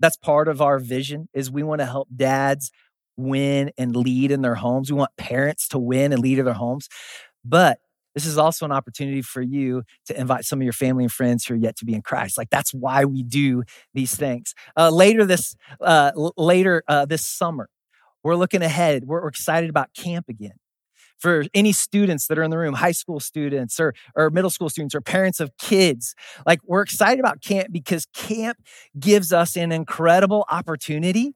That's 0.00 0.16
part 0.16 0.48
of 0.48 0.60
our 0.60 0.78
vision 0.78 1.28
is 1.34 1.50
we 1.50 1.62
want 1.62 1.80
to 1.80 1.86
help 1.86 2.08
dads 2.14 2.72
win 3.16 3.70
and 3.78 3.94
lead 3.94 4.32
in 4.32 4.42
their 4.42 4.56
homes. 4.56 4.90
We 4.90 4.98
want 4.98 5.16
parents 5.16 5.68
to 5.68 5.78
win 5.78 6.12
and 6.12 6.20
lead 6.20 6.38
in 6.38 6.46
their 6.46 6.54
homes. 6.54 6.88
But 7.44 7.78
this 8.14 8.26
is 8.26 8.38
also 8.38 8.64
an 8.64 8.72
opportunity 8.72 9.22
for 9.22 9.42
you 9.42 9.82
to 10.06 10.18
invite 10.18 10.44
some 10.44 10.60
of 10.60 10.64
your 10.64 10.72
family 10.72 11.04
and 11.04 11.12
friends 11.12 11.44
who 11.44 11.54
are 11.54 11.58
yet 11.58 11.76
to 11.76 11.84
be 11.84 11.94
in 11.94 12.02
Christ. 12.02 12.38
Like 12.38 12.50
that's 12.50 12.72
why 12.72 13.04
we 13.04 13.22
do 13.22 13.64
these 13.92 14.14
things. 14.14 14.54
Uh, 14.76 14.90
later 14.90 15.24
this 15.24 15.56
uh, 15.80 16.12
later 16.36 16.82
uh, 16.88 17.04
this 17.04 17.24
summer, 17.24 17.68
we're 18.22 18.36
looking 18.36 18.62
ahead. 18.62 19.04
We're, 19.04 19.22
we're 19.22 19.28
excited 19.28 19.68
about 19.68 19.90
camp 19.94 20.28
again. 20.28 20.54
For 21.18 21.44
any 21.54 21.72
students 21.72 22.26
that 22.26 22.38
are 22.38 22.42
in 22.42 22.50
the 22.50 22.58
room, 22.58 22.74
high 22.74 22.92
school 22.92 23.20
students 23.20 23.78
or, 23.80 23.94
or 24.14 24.30
middle 24.30 24.50
school 24.50 24.68
students 24.68 24.94
or 24.94 25.00
parents 25.00 25.40
of 25.40 25.56
kids, 25.56 26.14
like 26.44 26.60
we're 26.66 26.82
excited 26.82 27.20
about 27.20 27.40
camp 27.40 27.68
because 27.70 28.06
camp 28.14 28.58
gives 28.98 29.32
us 29.32 29.56
an 29.56 29.72
incredible 29.72 30.44
opportunity 30.50 31.34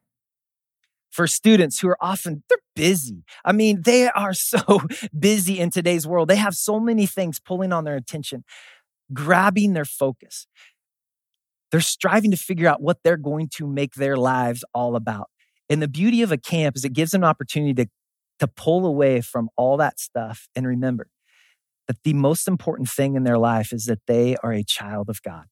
for 1.10 1.26
students 1.26 1.80
who 1.80 1.88
are 1.88 1.96
often 2.00 2.42
they're 2.48 2.58
busy. 2.78 3.24
I 3.44 3.52
mean, 3.52 3.82
they 3.82 4.08
are 4.08 4.32
so 4.52 4.80
busy 5.18 5.58
in 5.58 5.70
today's 5.70 6.06
world. 6.06 6.28
They 6.28 6.36
have 6.36 6.54
so 6.54 6.78
many 6.80 7.06
things 7.06 7.40
pulling 7.40 7.72
on 7.72 7.84
their 7.84 7.96
attention, 7.96 8.44
grabbing 9.12 9.72
their 9.72 9.84
focus. 9.84 10.46
They're 11.70 11.80
striving 11.80 12.30
to 12.30 12.36
figure 12.36 12.68
out 12.68 12.80
what 12.80 12.98
they're 13.02 13.18
going 13.18 13.50
to 13.56 13.66
make 13.66 13.94
their 13.94 14.16
lives 14.16 14.64
all 14.72 14.96
about. 14.96 15.28
And 15.68 15.82
the 15.82 15.88
beauty 15.88 16.22
of 16.22 16.32
a 16.32 16.38
camp 16.38 16.76
is 16.76 16.84
it 16.84 16.94
gives 16.94 17.10
them 17.10 17.22
an 17.22 17.28
opportunity 17.28 17.74
to, 17.74 17.90
to 18.38 18.46
pull 18.46 18.86
away 18.86 19.20
from 19.20 19.50
all 19.56 19.76
that 19.76 20.00
stuff 20.00 20.48
and 20.56 20.66
remember 20.66 21.08
that 21.88 22.02
the 22.04 22.14
most 22.14 22.46
important 22.46 22.88
thing 22.88 23.16
in 23.16 23.24
their 23.24 23.38
life 23.38 23.72
is 23.72 23.86
that 23.86 24.00
they 24.06 24.36
are 24.42 24.52
a 24.52 24.62
child 24.62 25.10
of 25.10 25.22
God. 25.22 25.46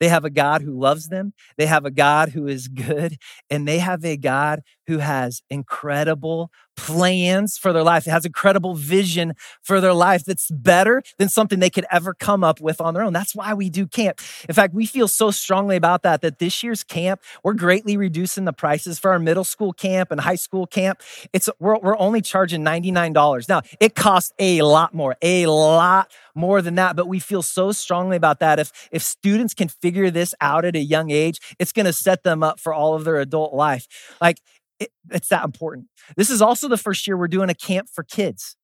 They 0.00 0.08
have 0.08 0.24
a 0.24 0.30
God 0.30 0.62
who 0.62 0.78
loves 0.78 1.08
them. 1.08 1.32
They 1.56 1.66
have 1.66 1.84
a 1.84 1.90
God 1.90 2.30
who 2.30 2.46
is 2.46 2.68
good. 2.68 3.16
And 3.50 3.66
they 3.66 3.78
have 3.78 4.04
a 4.04 4.16
God 4.16 4.60
who 4.86 4.98
has 4.98 5.42
incredible 5.50 6.50
plans 6.76 7.58
for 7.58 7.72
their 7.72 7.82
life, 7.82 8.06
it 8.06 8.10
has 8.10 8.24
incredible 8.24 8.74
vision 8.74 9.34
for 9.62 9.80
their 9.80 9.92
life 9.92 10.24
that's 10.24 10.50
better 10.50 11.02
than 11.18 11.28
something 11.28 11.58
they 11.58 11.70
could 11.70 11.86
ever 11.90 12.14
come 12.14 12.44
up 12.44 12.60
with 12.60 12.80
on 12.80 12.94
their 12.94 13.02
own. 13.02 13.12
That's 13.12 13.34
why 13.34 13.54
we 13.54 13.70
do 13.70 13.86
camp. 13.86 14.20
In 14.48 14.54
fact, 14.54 14.74
we 14.74 14.86
feel 14.86 15.08
so 15.08 15.30
strongly 15.30 15.76
about 15.76 16.02
that 16.02 16.20
that 16.22 16.38
this 16.38 16.62
year's 16.62 16.84
camp, 16.84 17.20
we're 17.42 17.54
greatly 17.54 17.96
reducing 17.96 18.44
the 18.44 18.52
prices 18.52 18.98
for 18.98 19.10
our 19.10 19.18
middle 19.18 19.44
school 19.44 19.72
camp 19.72 20.10
and 20.10 20.20
high 20.20 20.36
school 20.36 20.66
camp. 20.66 21.00
It's 21.32 21.48
we're, 21.58 21.78
we're 21.78 21.98
only 21.98 22.20
charging 22.20 22.62
$99. 22.64 23.48
Now, 23.48 23.62
it 23.80 23.94
costs 23.94 24.32
a 24.38 24.62
lot 24.62 24.94
more, 24.94 25.16
a 25.22 25.46
lot 25.46 26.10
more 26.34 26.60
than 26.62 26.74
that, 26.74 26.94
but 26.96 27.08
we 27.08 27.18
feel 27.18 27.42
so 27.42 27.72
strongly 27.72 28.16
about 28.16 28.40
that. 28.40 28.58
If 28.58 28.88
if 28.92 29.02
students 29.02 29.54
can 29.54 29.68
figure 29.68 30.10
this 30.10 30.34
out 30.40 30.64
at 30.64 30.76
a 30.76 30.80
young 30.80 31.10
age, 31.10 31.40
it's 31.58 31.72
going 31.72 31.86
to 31.86 31.92
set 31.92 32.22
them 32.22 32.42
up 32.42 32.60
for 32.60 32.72
all 32.72 32.94
of 32.94 33.04
their 33.04 33.16
adult 33.16 33.54
life. 33.54 33.88
Like 34.20 34.40
it, 34.78 34.90
it's 35.10 35.28
that 35.28 35.44
important. 35.44 35.86
This 36.16 36.30
is 36.30 36.42
also 36.42 36.68
the 36.68 36.76
first 36.76 37.06
year 37.06 37.16
we're 37.16 37.28
doing 37.28 37.50
a 37.50 37.54
camp 37.54 37.88
for 37.92 38.02
kids. 38.02 38.56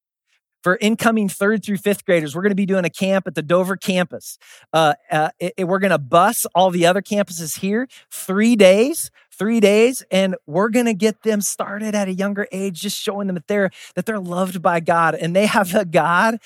For 0.63 0.79
incoming 0.81 1.29
third 1.29 1.65
through 1.65 1.79
fifth 1.79 2.05
graders, 2.05 2.37
we're 2.37 2.43
going 2.43 2.53
to 2.53 2.57
be 2.57 2.67
doing 2.67 2.85
a 2.85 2.91
camp 2.91 3.27
at 3.27 3.35
the 3.35 3.43
Dover 3.43 3.77
campus. 3.77 4.39
Uh, 4.73 4.95
uh, 5.11 5.31
it, 5.41 5.55
it, 5.57 5.65
we're 5.65 5.81
going 5.81 5.91
to 5.91 5.99
bus 5.99 6.47
all 6.55 6.71
the 6.71 6.87
other 6.87 7.03
campuses 7.03 7.59
here 7.59 7.89
three 8.13 8.55
days, 8.55 9.11
three 9.33 9.59
days, 9.59 10.05
and 10.13 10.37
we're 10.47 10.69
going 10.69 10.87
to 10.87 10.95
get 10.95 11.23
them 11.23 11.41
started 11.41 11.97
at 11.97 12.07
a 12.07 12.13
younger 12.13 12.47
age, 12.53 12.81
just 12.81 12.97
showing 12.97 13.27
them 13.27 13.35
that 13.35 13.49
they're 13.49 13.71
that 13.97 14.07
they're 14.07 14.21
loved 14.21 14.63
by 14.63 14.79
God 14.79 15.17
and 15.17 15.35
they 15.35 15.47
have 15.47 15.75
a 15.75 15.85
God 15.85 16.39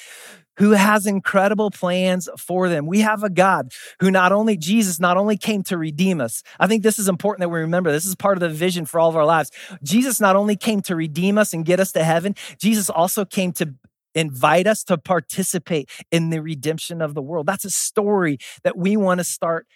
who 0.58 0.72
has 0.72 1.06
incredible 1.06 1.70
plans 1.70 2.28
for 2.38 2.68
them. 2.68 2.86
We 2.86 3.00
have 3.00 3.22
a 3.22 3.30
God 3.30 3.72
who 4.00 4.10
not 4.10 4.32
only, 4.32 4.56
Jesus 4.56 4.98
not 5.00 5.16
only 5.16 5.36
came 5.36 5.62
to 5.64 5.78
redeem 5.78 6.20
us. 6.20 6.42
I 6.58 6.66
think 6.66 6.82
this 6.82 6.98
is 6.98 7.08
important 7.08 7.40
that 7.40 7.48
we 7.48 7.60
remember. 7.60 7.92
This 7.92 8.06
is 8.06 8.14
part 8.14 8.36
of 8.36 8.40
the 8.40 8.48
vision 8.48 8.86
for 8.86 9.00
all 9.00 9.08
of 9.08 9.16
our 9.16 9.26
lives. 9.26 9.50
Jesus 9.82 10.20
not 10.20 10.36
only 10.36 10.56
came 10.56 10.80
to 10.82 10.96
redeem 10.96 11.38
us 11.38 11.52
and 11.52 11.64
get 11.64 11.80
us 11.80 11.92
to 11.92 12.04
heaven, 12.04 12.34
Jesus 12.58 12.90
also 12.90 13.24
came 13.24 13.52
to 13.52 13.74
invite 14.14 14.66
us 14.66 14.82
to 14.84 14.96
participate 14.96 15.90
in 16.10 16.30
the 16.30 16.40
redemption 16.40 17.02
of 17.02 17.14
the 17.14 17.22
world. 17.22 17.46
That's 17.46 17.66
a 17.66 17.70
story 17.70 18.38
that 18.64 18.76
we 18.76 18.96
want 18.96 19.20
to 19.20 19.24
start 19.24 19.66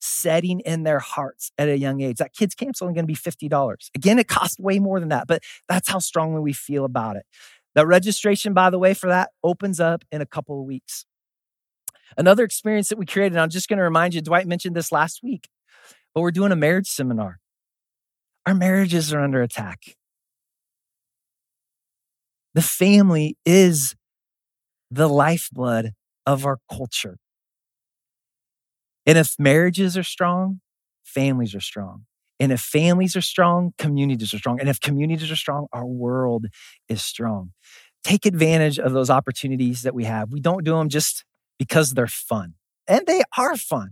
setting 0.00 0.60
in 0.60 0.82
their 0.82 0.98
hearts 0.98 1.52
at 1.58 1.68
a 1.68 1.76
young 1.76 2.00
age. 2.00 2.16
That 2.16 2.32
kids' 2.32 2.54
camp's 2.54 2.80
only 2.80 2.94
going 2.94 3.06
to 3.06 3.06
be 3.06 3.14
$50. 3.14 3.90
Again, 3.94 4.18
it 4.18 4.28
costs 4.28 4.58
way 4.58 4.78
more 4.78 4.98
than 4.98 5.10
that, 5.10 5.26
but 5.26 5.42
that's 5.68 5.88
how 5.90 5.98
strongly 5.98 6.40
we 6.40 6.54
feel 6.54 6.86
about 6.86 7.16
it. 7.16 7.26
The 7.74 7.86
registration, 7.86 8.52
by 8.52 8.70
the 8.70 8.78
way, 8.78 8.94
for 8.94 9.08
that 9.08 9.30
opens 9.44 9.80
up 9.80 10.04
in 10.10 10.20
a 10.20 10.26
couple 10.26 10.60
of 10.60 10.66
weeks. 10.66 11.06
Another 12.18 12.44
experience 12.44 12.88
that 12.88 12.98
we 12.98 13.06
created, 13.06 13.38
I'm 13.38 13.50
just 13.50 13.68
going 13.68 13.78
to 13.78 13.84
remind 13.84 14.14
you, 14.14 14.20
Dwight 14.20 14.46
mentioned 14.46 14.74
this 14.74 14.90
last 14.90 15.20
week, 15.22 15.48
but 16.14 16.22
we're 16.22 16.32
doing 16.32 16.50
a 16.52 16.56
marriage 16.56 16.88
seminar. 16.88 17.38
Our 18.46 18.54
marriages 18.54 19.12
are 19.12 19.20
under 19.20 19.42
attack. 19.42 19.96
The 22.54 22.62
family 22.62 23.36
is 23.46 23.94
the 24.90 25.08
lifeblood 25.08 25.92
of 26.26 26.44
our 26.44 26.58
culture. 26.68 27.18
And 29.06 29.16
if 29.16 29.36
marriages 29.38 29.96
are 29.96 30.02
strong, 30.02 30.60
families 31.04 31.54
are 31.54 31.60
strong. 31.60 32.06
And 32.40 32.50
if 32.50 32.60
families 32.60 33.14
are 33.14 33.20
strong, 33.20 33.74
communities 33.78 34.32
are 34.32 34.38
strong. 34.38 34.58
And 34.58 34.68
if 34.68 34.80
communities 34.80 35.30
are 35.30 35.36
strong, 35.36 35.66
our 35.72 35.86
world 35.86 36.46
is 36.88 37.02
strong. 37.02 37.52
Take 38.02 38.24
advantage 38.24 38.78
of 38.78 38.92
those 38.92 39.10
opportunities 39.10 39.82
that 39.82 39.94
we 39.94 40.04
have. 40.04 40.32
We 40.32 40.40
don't 40.40 40.64
do 40.64 40.72
them 40.72 40.88
just 40.88 41.24
because 41.58 41.92
they're 41.92 42.06
fun, 42.06 42.54
and 42.88 43.06
they 43.06 43.22
are 43.36 43.56
fun. 43.56 43.90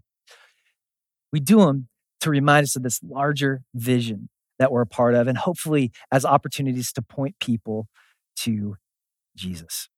We 1.30 1.40
do 1.40 1.58
them 1.58 1.88
to 2.20 2.30
remind 2.30 2.64
us 2.64 2.74
of 2.74 2.82
this 2.82 3.00
larger 3.02 3.62
vision 3.74 4.30
that 4.58 4.72
we're 4.72 4.80
a 4.80 4.86
part 4.86 5.14
of, 5.14 5.28
and 5.28 5.36
hopefully 5.36 5.92
as 6.10 6.24
opportunities 6.24 6.90
to 6.92 7.02
point 7.02 7.36
people 7.38 7.86
to 8.36 8.76
Jesus. 9.36 9.90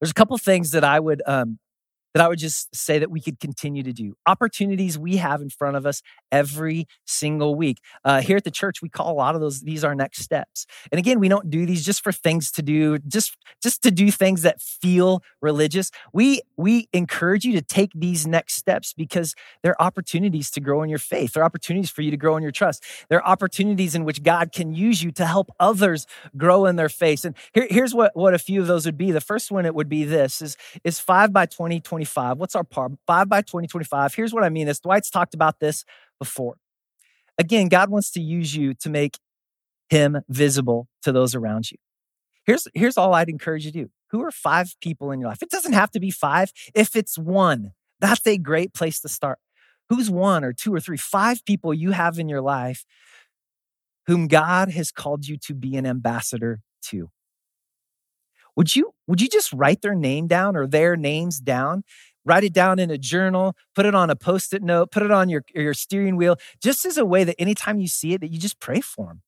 There's 0.00 0.10
a 0.10 0.14
couple 0.14 0.36
things 0.38 0.72
that 0.72 0.82
I 0.82 0.98
would 0.98 1.22
um, 1.24 1.60
that 2.14 2.24
I 2.24 2.28
would 2.28 2.38
just 2.38 2.74
say 2.74 2.98
that 2.98 3.10
we 3.10 3.20
could 3.20 3.38
continue 3.38 3.82
to 3.82 3.92
do. 3.92 4.14
Opportunities 4.26 4.98
we 4.98 5.16
have 5.16 5.40
in 5.40 5.50
front 5.50 5.76
of 5.76 5.86
us 5.86 6.02
every 6.32 6.86
single 7.06 7.54
week. 7.54 7.78
Uh, 8.04 8.20
here 8.20 8.36
at 8.36 8.44
the 8.44 8.50
church, 8.50 8.82
we 8.82 8.88
call 8.88 9.12
a 9.12 9.14
lot 9.14 9.34
of 9.34 9.40
those 9.40 9.60
these 9.60 9.84
are 9.84 9.94
next 9.94 10.22
steps. 10.22 10.66
And 10.90 10.98
again, 10.98 11.20
we 11.20 11.28
don't 11.28 11.50
do 11.50 11.66
these 11.66 11.84
just 11.84 12.02
for 12.02 12.12
things 12.12 12.50
to 12.52 12.62
do, 12.62 12.98
just 12.98 13.36
just 13.62 13.82
to 13.82 13.90
do 13.90 14.10
things 14.10 14.42
that 14.42 14.60
feel 14.60 15.22
religious. 15.40 15.90
We 16.12 16.42
we 16.56 16.88
encourage 16.92 17.44
you 17.44 17.52
to 17.54 17.62
take 17.62 17.92
these 17.94 18.26
next 18.26 18.54
steps 18.54 18.92
because 18.92 19.34
they're 19.62 19.80
opportunities 19.80 20.50
to 20.52 20.60
grow 20.60 20.82
in 20.82 20.90
your 20.90 20.98
faith. 20.98 21.32
They're 21.32 21.44
opportunities 21.44 21.90
for 21.90 22.02
you 22.02 22.10
to 22.10 22.16
grow 22.16 22.36
in 22.36 22.42
your 22.42 22.52
trust. 22.52 22.84
They're 23.08 23.26
opportunities 23.26 23.94
in 23.94 24.04
which 24.04 24.22
God 24.22 24.52
can 24.52 24.74
use 24.74 25.02
you 25.02 25.10
to 25.12 25.26
help 25.26 25.50
others 25.60 26.06
grow 26.36 26.66
in 26.66 26.76
their 26.76 26.88
faith. 26.88 27.24
And 27.24 27.36
here, 27.52 27.66
here's 27.70 27.94
what 27.94 28.12
what 28.14 28.34
a 28.34 28.38
few 28.38 28.60
of 28.60 28.66
those 28.66 28.86
would 28.86 28.98
be. 28.98 29.10
The 29.12 29.20
first 29.20 29.50
one 29.50 29.66
it 29.66 29.74
would 29.74 29.88
be 29.88 30.04
this 30.04 30.42
is 30.42 30.56
is 30.84 30.98
five 30.98 31.32
by 31.32 31.46
20, 31.46 31.80
2025. 31.98 32.38
What's 32.38 32.54
our 32.54 32.64
par? 32.64 32.90
Five 33.06 33.28
by 33.28 33.42
2025. 33.42 34.14
Here's 34.14 34.32
what 34.32 34.44
I 34.44 34.48
mean 34.48 34.68
is 34.68 34.80
Dwight's 34.80 35.10
talked 35.10 35.34
about 35.34 35.60
this 35.60 35.84
before. 36.18 36.56
Again, 37.38 37.68
God 37.68 37.90
wants 37.90 38.10
to 38.12 38.20
use 38.20 38.54
you 38.54 38.74
to 38.74 38.90
make 38.90 39.18
him 39.88 40.18
visible 40.28 40.88
to 41.02 41.12
those 41.12 41.34
around 41.34 41.70
you. 41.70 41.78
Here's, 42.44 42.66
here's 42.74 42.96
all 42.96 43.14
I'd 43.14 43.28
encourage 43.28 43.64
you 43.66 43.72
to 43.72 43.82
do. 43.84 43.90
Who 44.10 44.22
are 44.22 44.30
five 44.30 44.74
people 44.80 45.10
in 45.10 45.20
your 45.20 45.28
life? 45.28 45.42
It 45.42 45.50
doesn't 45.50 45.74
have 45.74 45.90
to 45.92 46.00
be 46.00 46.10
five. 46.10 46.52
If 46.74 46.96
it's 46.96 47.18
one, 47.18 47.72
that's 48.00 48.26
a 48.26 48.38
great 48.38 48.74
place 48.74 49.00
to 49.00 49.08
start. 49.08 49.38
Who's 49.88 50.10
one 50.10 50.44
or 50.44 50.52
two 50.52 50.74
or 50.74 50.80
three, 50.80 50.96
five 50.96 51.44
people 51.44 51.72
you 51.72 51.92
have 51.92 52.18
in 52.18 52.28
your 52.28 52.40
life 52.40 52.84
whom 54.06 54.26
God 54.26 54.70
has 54.70 54.90
called 54.90 55.26
you 55.26 55.36
to 55.38 55.54
be 55.54 55.76
an 55.76 55.86
ambassador 55.86 56.60
to? 56.84 57.10
Would 58.58 58.74
you 58.74 58.92
would 59.06 59.22
you 59.22 59.28
just 59.28 59.52
write 59.52 59.82
their 59.82 59.94
name 59.94 60.26
down 60.26 60.56
or 60.56 60.66
their 60.66 60.96
names 60.96 61.38
down? 61.38 61.84
Write 62.24 62.42
it 62.42 62.52
down 62.52 62.78
in 62.80 62.90
a 62.90 62.98
journal 62.98 63.56
put 63.74 63.86
it 63.86 63.94
on 63.94 64.10
a 64.10 64.16
post-it 64.16 64.62
note 64.62 64.90
put 64.90 65.04
it 65.04 65.12
on 65.12 65.30
your, 65.30 65.44
your 65.54 65.72
steering 65.72 66.16
wheel 66.16 66.36
just 66.60 66.84
as 66.84 66.98
a 66.98 67.04
way 67.04 67.24
that 67.24 67.36
anytime 67.38 67.80
you 67.80 67.86
see 67.86 68.12
it 68.12 68.20
that 68.20 68.30
you 68.30 68.38
just 68.38 68.60
pray 68.60 68.80
for 68.82 69.06
them 69.06 69.22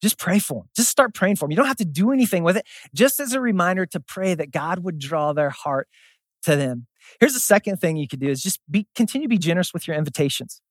just 0.00 0.18
pray 0.18 0.38
for 0.38 0.60
them 0.60 0.68
just 0.74 0.88
start 0.88 1.12
praying 1.12 1.36
for 1.36 1.44
them 1.44 1.50
you 1.50 1.56
don't 1.56 1.66
have 1.66 1.76
to 1.76 1.84
do 1.84 2.12
anything 2.12 2.44
with 2.44 2.56
it. 2.56 2.64
Just 2.94 3.20
as 3.20 3.32
a 3.34 3.40
reminder 3.40 3.84
to 3.86 4.00
pray 4.00 4.34
that 4.34 4.52
god 4.52 4.78
would 4.84 4.98
draw 4.98 5.32
their 5.32 5.50
heart 5.50 5.88
to 6.44 6.56
them. 6.56 6.86
Here's 7.20 7.34
the 7.34 7.40
second 7.40 7.78
thing 7.78 7.96
you 7.96 8.06
could 8.06 8.20
do 8.20 8.28
is 8.28 8.42
just 8.42 8.60
be 8.70 8.86
continue 8.94 9.26
to 9.26 9.30
be 9.30 9.38
generous 9.38 9.74
with 9.74 9.88
your 9.88 9.96
invitations. 9.96 10.62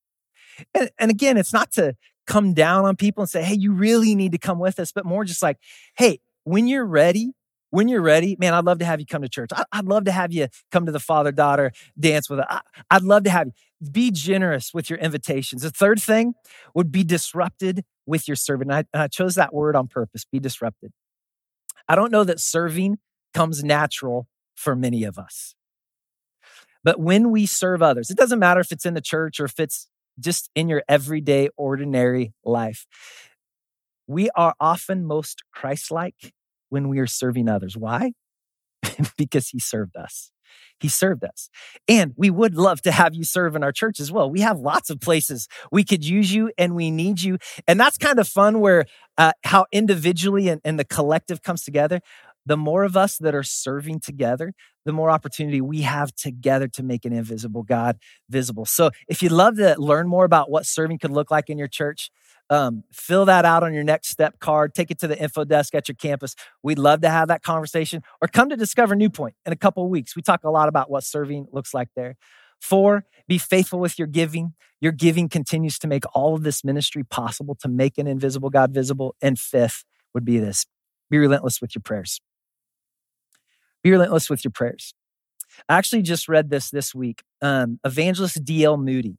And, 0.74 0.90
and 0.98 1.12
again 1.12 1.38
it's 1.38 1.54
not 1.54 1.72
to 1.74 1.96
come 2.26 2.54
down 2.54 2.86
on 2.86 2.96
people 2.96 3.22
and 3.24 3.30
say 3.30 3.44
hey 3.44 3.56
you 3.56 3.74
really 3.74 4.16
need 4.16 4.32
to 4.32 4.40
come 4.40 4.58
with 4.58 4.80
us 4.80 4.92
but 4.94 5.06
more 5.06 5.26
just 5.26 5.44
like 5.44 5.58
hey 5.98 6.22
when 6.46 6.68
you're 6.68 6.86
ready 6.86 7.34
when 7.74 7.88
you're 7.88 8.04
ready, 8.04 8.38
man, 8.40 8.54
I'd 8.54 8.66
love 8.66 8.78
to 8.80 8.86
have 8.86 9.00
you 9.00 9.06
come 9.08 9.24
to 9.24 9.28
church. 9.28 9.50
I'd 9.72 9.86
love 9.86 10.06
to 10.06 10.12
have 10.12 10.32
you 10.32 10.48
come 10.72 10.86
to 10.86 10.92
the 10.92 11.00
father 11.00 11.32
daughter 11.32 11.72
dance 12.00 12.30
with 12.30 12.38
us. 12.38 12.62
I'd 12.92 13.02
love 13.02 13.24
to 13.24 13.32
have 13.32 13.48
you. 13.48 13.54
Be 13.92 14.12
generous 14.12 14.76
with 14.76 14.92
your 14.92 15.00
invitations. 15.00 15.64
The 15.64 15.72
third 15.72 16.00
thing 16.00 16.36
would 16.76 16.92
be 16.92 17.04
disrupted 17.04 17.84
with 18.06 18.28
your 18.28 18.36
serving. 18.36 18.72
I, 18.72 18.84
I 18.94 19.08
chose 19.08 19.34
that 19.36 19.56
word 19.56 19.76
on 19.76 19.88
purpose 19.88 20.24
be 20.24 20.38
disrupted. 20.38 20.92
I 21.90 21.96
don't 21.96 22.12
know 22.12 22.24
that 22.24 22.40
serving 22.40 23.00
comes 23.34 23.64
natural 23.64 24.28
for 24.54 24.76
many 24.76 25.04
of 25.04 25.18
us. 25.18 25.56
But 26.84 27.00
when 27.00 27.32
we 27.32 27.48
serve 27.48 27.82
others, 27.82 28.12
it 28.12 28.18
doesn't 28.18 28.38
matter 28.38 28.60
if 28.60 28.72
it's 28.72 28.86
in 28.86 28.94
the 28.94 29.02
church 29.02 29.40
or 29.40 29.46
if 29.46 29.60
it's 29.60 29.88
just 30.20 30.52
in 30.54 30.70
your 30.70 30.84
everyday, 30.88 31.50
ordinary 31.58 32.34
life. 32.46 32.86
We 34.06 34.30
are 34.36 34.54
often 34.60 35.06
most 35.06 35.42
Christ 35.52 35.90
like 35.90 36.34
when 36.74 36.90
we 36.90 36.98
are 36.98 37.06
serving 37.06 37.48
others. 37.48 37.78
Why? 37.78 38.14
because 39.18 39.50
he 39.50 39.60
served 39.60 39.96
us. 39.96 40.32
He 40.80 40.88
served 40.90 41.24
us. 41.24 41.52
And 41.88 42.14
we 42.18 42.32
would 42.32 42.56
love 42.56 42.82
to 42.82 42.92
have 42.92 43.14
you 43.14 43.24
serve 43.24 43.56
in 43.56 43.64
our 43.64 43.72
church 43.72 44.00
as 44.00 44.12
well. 44.12 44.28
We 44.28 44.42
have 44.42 44.60
lots 44.60 44.90
of 44.90 45.00
places 45.00 45.48
we 45.72 45.84
could 45.84 46.04
use 46.04 46.34
you 46.34 46.52
and 46.58 46.76
we 46.76 46.90
need 46.90 47.22
you. 47.22 47.38
And 47.68 47.80
that's 47.80 48.00
kind 48.00 48.18
of 48.18 48.28
fun 48.28 48.60
where 48.60 48.86
uh, 49.20 49.34
how 49.44 49.68
individually 49.72 50.50
and, 50.50 50.62
and 50.66 50.80
the 50.80 50.84
collective 50.84 51.44
comes 51.44 51.64
together. 51.64 52.02
The 52.48 52.58
more 52.58 52.84
of 52.84 52.98
us 52.98 53.18
that 53.20 53.36
are 53.36 53.44
serving 53.44 54.00
together, 54.00 54.54
the 54.84 54.92
more 54.92 55.12
opportunity 55.12 55.62
we 55.62 55.82
have 55.82 56.14
together 56.16 56.68
to 56.70 56.84
make 56.84 57.06
an 57.06 57.14
invisible 57.14 57.64
God 57.64 57.98
visible. 58.30 58.66
So, 58.66 58.90
if 59.08 59.24
you'd 59.24 59.32
love 59.32 59.56
to 59.58 59.76
learn 59.78 60.10
more 60.10 60.26
about 60.26 60.52
what 60.52 60.66
serving 60.66 61.00
could 61.00 61.12
look 61.12 61.32
like 61.32 61.50
in 61.50 61.58
your 61.58 61.70
church, 61.70 62.12
um, 62.54 62.84
fill 62.92 63.26
that 63.26 63.46
out 63.46 63.64
on 63.64 63.74
your 63.74 63.84
next 63.84 64.10
step 64.10 64.40
card, 64.40 64.76
take 64.76 64.92
it 64.92 65.00
to 65.00 65.08
the 65.08 65.20
info 65.20 65.44
desk 65.44 65.74
at 65.74 65.88
your 65.88 65.96
campus. 65.96 66.36
We'd 66.62 66.78
love 66.78 67.02
to 67.02 67.10
have 67.10 67.30
that 67.30 67.42
conversation 67.42 68.04
or 68.22 68.28
come 68.28 68.50
to 68.50 68.56
Discover 68.56 68.96
New 68.96 69.10
Point 69.10 69.34
in 69.44 69.52
a 69.52 69.56
couple 69.56 69.90
weeks. 69.90 70.16
We 70.16 70.22
talk 70.22 70.44
a 70.44 70.52
lot 70.52 70.70
about 70.70 70.88
what 70.90 71.04
serving 71.04 71.48
looks 71.52 71.74
like 71.74 71.90
there. 71.96 72.16
Four, 72.62 73.06
be 73.28 73.40
faithful 73.40 73.80
with 73.80 73.98
your 73.98 74.08
giving. 74.08 74.54
Your 74.80 74.92
giving 74.92 75.30
continues 75.30 75.80
to 75.80 75.88
make 75.88 76.04
all 76.14 76.36
of 76.36 76.44
this 76.44 76.64
ministry 76.64 77.04
possible 77.04 77.56
to 77.56 77.68
make 77.68 77.98
an 77.98 78.06
invisible 78.06 78.52
God 78.52 78.72
visible. 78.72 79.16
And 79.20 79.40
fifth 79.40 79.84
would 80.14 80.24
be 80.24 80.38
this 80.38 80.68
be 81.10 81.18
relentless 81.18 81.60
with 81.60 81.74
your 81.74 81.82
prayers. 81.82 82.22
Be 83.84 83.90
relentless 83.90 84.30
with 84.30 84.46
your 84.46 84.52
prayers. 84.52 84.94
I 85.68 85.78
actually 85.78 86.04
just 86.04 86.30
read 86.30 86.52
this 86.52 86.70
this 86.70 86.94
week. 86.94 87.24
Um, 87.42 87.80
Evangelist 87.84 88.46
D.L. 88.46 88.78
Moody, 88.78 89.18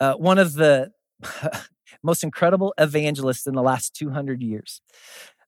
uh, 0.00 0.14
one 0.14 0.38
of 0.38 0.54
the 0.54 0.90
most 2.02 2.22
incredible 2.22 2.74
evangelist 2.78 3.46
in 3.46 3.54
the 3.54 3.62
last 3.62 3.94
200 3.94 4.42
years. 4.42 4.80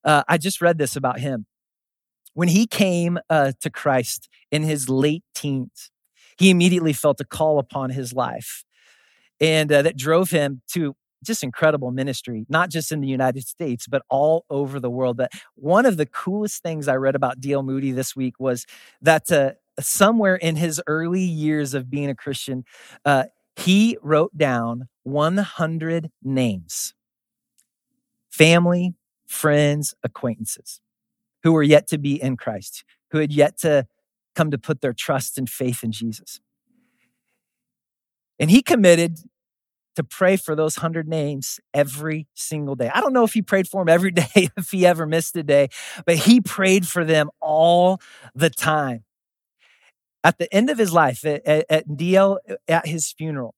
Uh, 0.04 0.22
I 0.28 0.38
just 0.38 0.60
read 0.60 0.78
this 0.78 0.96
about 0.96 1.20
him. 1.20 1.46
When 2.34 2.48
he 2.48 2.66
came 2.66 3.18
uh, 3.30 3.52
to 3.60 3.70
Christ 3.70 4.28
in 4.50 4.62
his 4.62 4.88
late 4.88 5.22
teens, 5.34 5.90
he 6.36 6.50
immediately 6.50 6.92
felt 6.92 7.20
a 7.20 7.24
call 7.24 7.58
upon 7.58 7.90
his 7.90 8.12
life. 8.12 8.64
And 9.40 9.70
uh, 9.72 9.82
that 9.82 9.96
drove 9.96 10.30
him 10.30 10.62
to 10.72 10.96
just 11.24 11.42
incredible 11.42 11.90
ministry, 11.90 12.44
not 12.48 12.70
just 12.70 12.92
in 12.92 13.00
the 13.00 13.08
United 13.08 13.44
States, 13.46 13.86
but 13.86 14.02
all 14.08 14.44
over 14.50 14.78
the 14.78 14.90
world. 14.90 15.16
But 15.16 15.32
one 15.54 15.86
of 15.86 15.96
the 15.96 16.06
coolest 16.06 16.62
things 16.62 16.86
I 16.86 16.96
read 16.96 17.14
about 17.14 17.40
D.L. 17.40 17.62
Moody 17.62 17.92
this 17.92 18.14
week 18.14 18.38
was 18.38 18.66
that 19.00 19.30
uh, 19.32 19.52
somewhere 19.80 20.36
in 20.36 20.56
his 20.56 20.80
early 20.86 21.22
years 21.22 21.74
of 21.74 21.90
being 21.90 22.10
a 22.10 22.14
Christian, 22.14 22.64
uh, 23.04 23.24
he 23.56 23.96
wrote 24.02 24.36
down 24.36 24.88
100 25.04 26.10
names 26.22 26.94
family, 28.30 28.94
friends, 29.26 29.94
acquaintances 30.02 30.80
who 31.44 31.52
were 31.52 31.62
yet 31.62 31.86
to 31.86 31.98
be 31.98 32.20
in 32.20 32.36
Christ, 32.36 32.82
who 33.12 33.18
had 33.18 33.32
yet 33.32 33.56
to 33.58 33.86
come 34.34 34.50
to 34.50 34.58
put 34.58 34.80
their 34.80 34.92
trust 34.92 35.38
and 35.38 35.48
faith 35.48 35.84
in 35.84 35.92
Jesus. 35.92 36.40
And 38.40 38.50
he 38.50 38.62
committed 38.62 39.20
to 39.94 40.02
pray 40.02 40.36
for 40.36 40.56
those 40.56 40.76
100 40.78 41.06
names 41.06 41.60
every 41.72 42.26
single 42.34 42.74
day. 42.74 42.90
I 42.92 43.00
don't 43.00 43.12
know 43.12 43.24
if 43.24 43.34
he 43.34 43.42
prayed 43.42 43.68
for 43.68 43.82
them 43.82 43.88
every 43.88 44.10
day, 44.34 44.48
if 44.56 44.70
he 44.70 44.86
ever 44.86 45.06
missed 45.06 45.36
a 45.36 45.42
day, 45.42 45.68
but 46.04 46.16
he 46.16 46.40
prayed 46.40 46.86
for 46.86 47.04
them 47.04 47.30
all 47.40 48.00
the 48.34 48.50
time. 48.50 49.04
At 50.24 50.38
the 50.38 50.52
end 50.52 50.70
of 50.70 50.78
his 50.78 50.92
life, 50.92 51.24
at, 51.24 51.46
at, 51.46 51.66
at 51.68 51.88
DL, 51.88 52.38
at 52.66 52.86
his 52.86 53.12
funeral, 53.12 53.54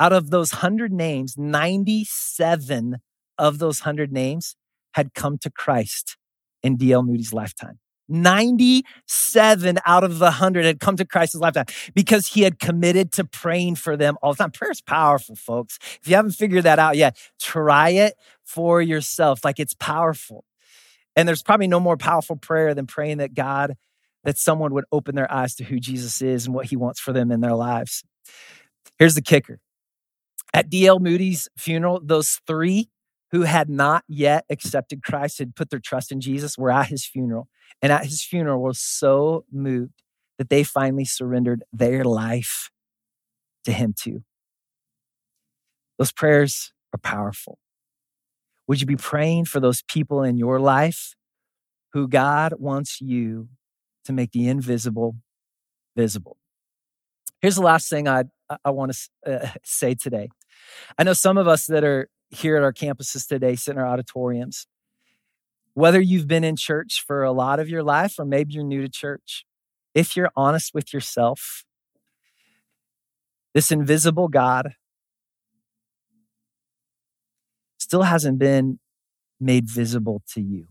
out 0.00 0.12
of 0.12 0.30
those 0.30 0.52
100 0.52 0.92
names, 0.92 1.36
97 1.36 2.98
of 3.38 3.58
those 3.58 3.80
100 3.80 4.12
names 4.12 4.56
had 4.94 5.14
come 5.14 5.38
to 5.38 5.50
Christ 5.50 6.16
in 6.62 6.76
D.L. 6.76 7.02
Moody's 7.02 7.32
lifetime. 7.32 7.78
97 8.08 9.78
out 9.86 10.04
of 10.04 10.18
the 10.18 10.26
100 10.26 10.64
had 10.64 10.80
come 10.80 10.96
to 10.96 11.04
Christ's 11.04 11.36
lifetime 11.36 11.66
because 11.94 12.26
he 12.26 12.42
had 12.42 12.58
committed 12.58 13.12
to 13.12 13.24
praying 13.24 13.76
for 13.76 13.96
them 13.96 14.16
all 14.22 14.32
the 14.32 14.38
time. 14.38 14.50
Prayer 14.50 14.70
is 14.70 14.80
powerful, 14.80 15.34
folks. 15.34 15.78
If 16.02 16.08
you 16.08 16.16
haven't 16.16 16.32
figured 16.32 16.64
that 16.64 16.78
out 16.78 16.96
yet, 16.96 17.16
try 17.40 17.90
it 17.90 18.14
for 18.44 18.82
yourself. 18.82 19.44
Like 19.44 19.58
it's 19.58 19.74
powerful. 19.74 20.44
And 21.16 21.26
there's 21.26 21.42
probably 21.42 21.68
no 21.68 21.80
more 21.80 21.96
powerful 21.96 22.36
prayer 22.36 22.74
than 22.74 22.86
praying 22.86 23.18
that 23.18 23.34
God, 23.34 23.76
that 24.24 24.38
someone 24.38 24.74
would 24.74 24.84
open 24.92 25.14
their 25.14 25.30
eyes 25.30 25.54
to 25.56 25.64
who 25.64 25.78
Jesus 25.78 26.22
is 26.22 26.46
and 26.46 26.54
what 26.54 26.66
he 26.66 26.76
wants 26.76 27.00
for 27.00 27.12
them 27.12 27.30
in 27.30 27.40
their 27.40 27.54
lives. 27.54 28.02
Here's 28.98 29.14
the 29.14 29.22
kicker 29.22 29.58
at 30.54 30.68
D.L. 30.68 30.98
Moody's 30.98 31.48
funeral, 31.56 32.00
those 32.02 32.40
three 32.46 32.90
who 33.30 33.42
had 33.42 33.70
not 33.70 34.04
yet 34.06 34.44
accepted 34.50 35.02
Christ 35.02 35.38
had 35.38 35.56
put 35.56 35.70
their 35.70 35.80
trust 35.80 36.12
in 36.12 36.20
Jesus 36.20 36.58
were 36.58 36.70
at 36.70 36.88
his 36.88 37.06
funeral. 37.06 37.48
And 37.80 37.90
at 37.90 38.04
his 38.04 38.22
funeral 38.22 38.60
were 38.60 38.74
so 38.74 39.44
moved 39.50 40.02
that 40.38 40.50
they 40.50 40.62
finally 40.62 41.06
surrendered 41.06 41.64
their 41.72 42.04
life 42.04 42.70
to 43.64 43.72
him 43.72 43.94
too. 43.98 44.22
Those 45.98 46.12
prayers 46.12 46.72
are 46.94 46.98
powerful. 46.98 47.58
Would 48.68 48.80
you 48.80 48.86
be 48.86 48.96
praying 48.96 49.46
for 49.46 49.60
those 49.60 49.82
people 49.82 50.22
in 50.22 50.36
your 50.36 50.60
life 50.60 51.14
who 51.92 52.08
God 52.08 52.54
wants 52.58 53.00
you 53.00 53.48
to 54.04 54.12
make 54.12 54.32
the 54.32 54.48
invisible 54.48 55.16
visible? 55.96 56.36
Here's 57.40 57.56
the 57.56 57.62
last 57.62 57.88
thing 57.88 58.08
I, 58.08 58.24
I 58.64 58.70
want 58.70 58.92
to 58.92 59.32
uh, 59.32 59.48
say 59.64 59.94
today. 59.94 60.28
I 60.98 61.04
know 61.04 61.12
some 61.12 61.38
of 61.38 61.48
us 61.48 61.66
that 61.66 61.84
are 61.84 62.08
here 62.30 62.56
at 62.56 62.62
our 62.62 62.72
campuses 62.72 63.26
today, 63.26 63.56
sit 63.56 63.72
in 63.72 63.78
our 63.78 63.86
auditoriums, 63.86 64.66
whether 65.74 66.00
you've 66.00 66.28
been 66.28 66.44
in 66.44 66.56
church 66.56 67.02
for 67.06 67.22
a 67.22 67.32
lot 67.32 67.60
of 67.60 67.68
your 67.68 67.82
life 67.82 68.18
or 68.18 68.24
maybe 68.24 68.54
you're 68.54 68.64
new 68.64 68.82
to 68.82 68.88
church, 68.88 69.44
if 69.94 70.16
you're 70.16 70.30
honest 70.36 70.72
with 70.74 70.92
yourself, 70.92 71.64
this 73.54 73.70
invisible 73.70 74.28
God 74.28 74.74
still 77.78 78.02
hasn't 78.02 78.38
been 78.38 78.78
made 79.38 79.68
visible 79.68 80.22
to 80.32 80.40
you. 80.40 80.66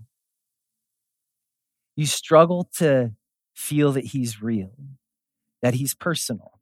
You 1.95 2.07
struggle 2.07 2.67
to 2.77 3.11
feel 3.53 3.91
that 3.91 4.05
He's 4.05 4.41
real, 4.41 4.71
that 5.61 5.75
He's 5.75 5.93
personal, 5.93 6.59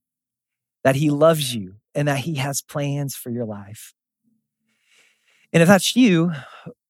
that 0.84 0.96
He 0.96 1.10
loves 1.10 1.56
you, 1.56 1.76
and 1.96 2.08
that 2.08 2.20
He 2.20 2.36
has 2.36 2.62
plans 2.62 3.16
for 3.16 3.30
your 3.30 3.46
life. 3.46 3.94
And 5.52 5.64
if 5.64 5.68
that's 5.68 5.96
you, 5.96 6.32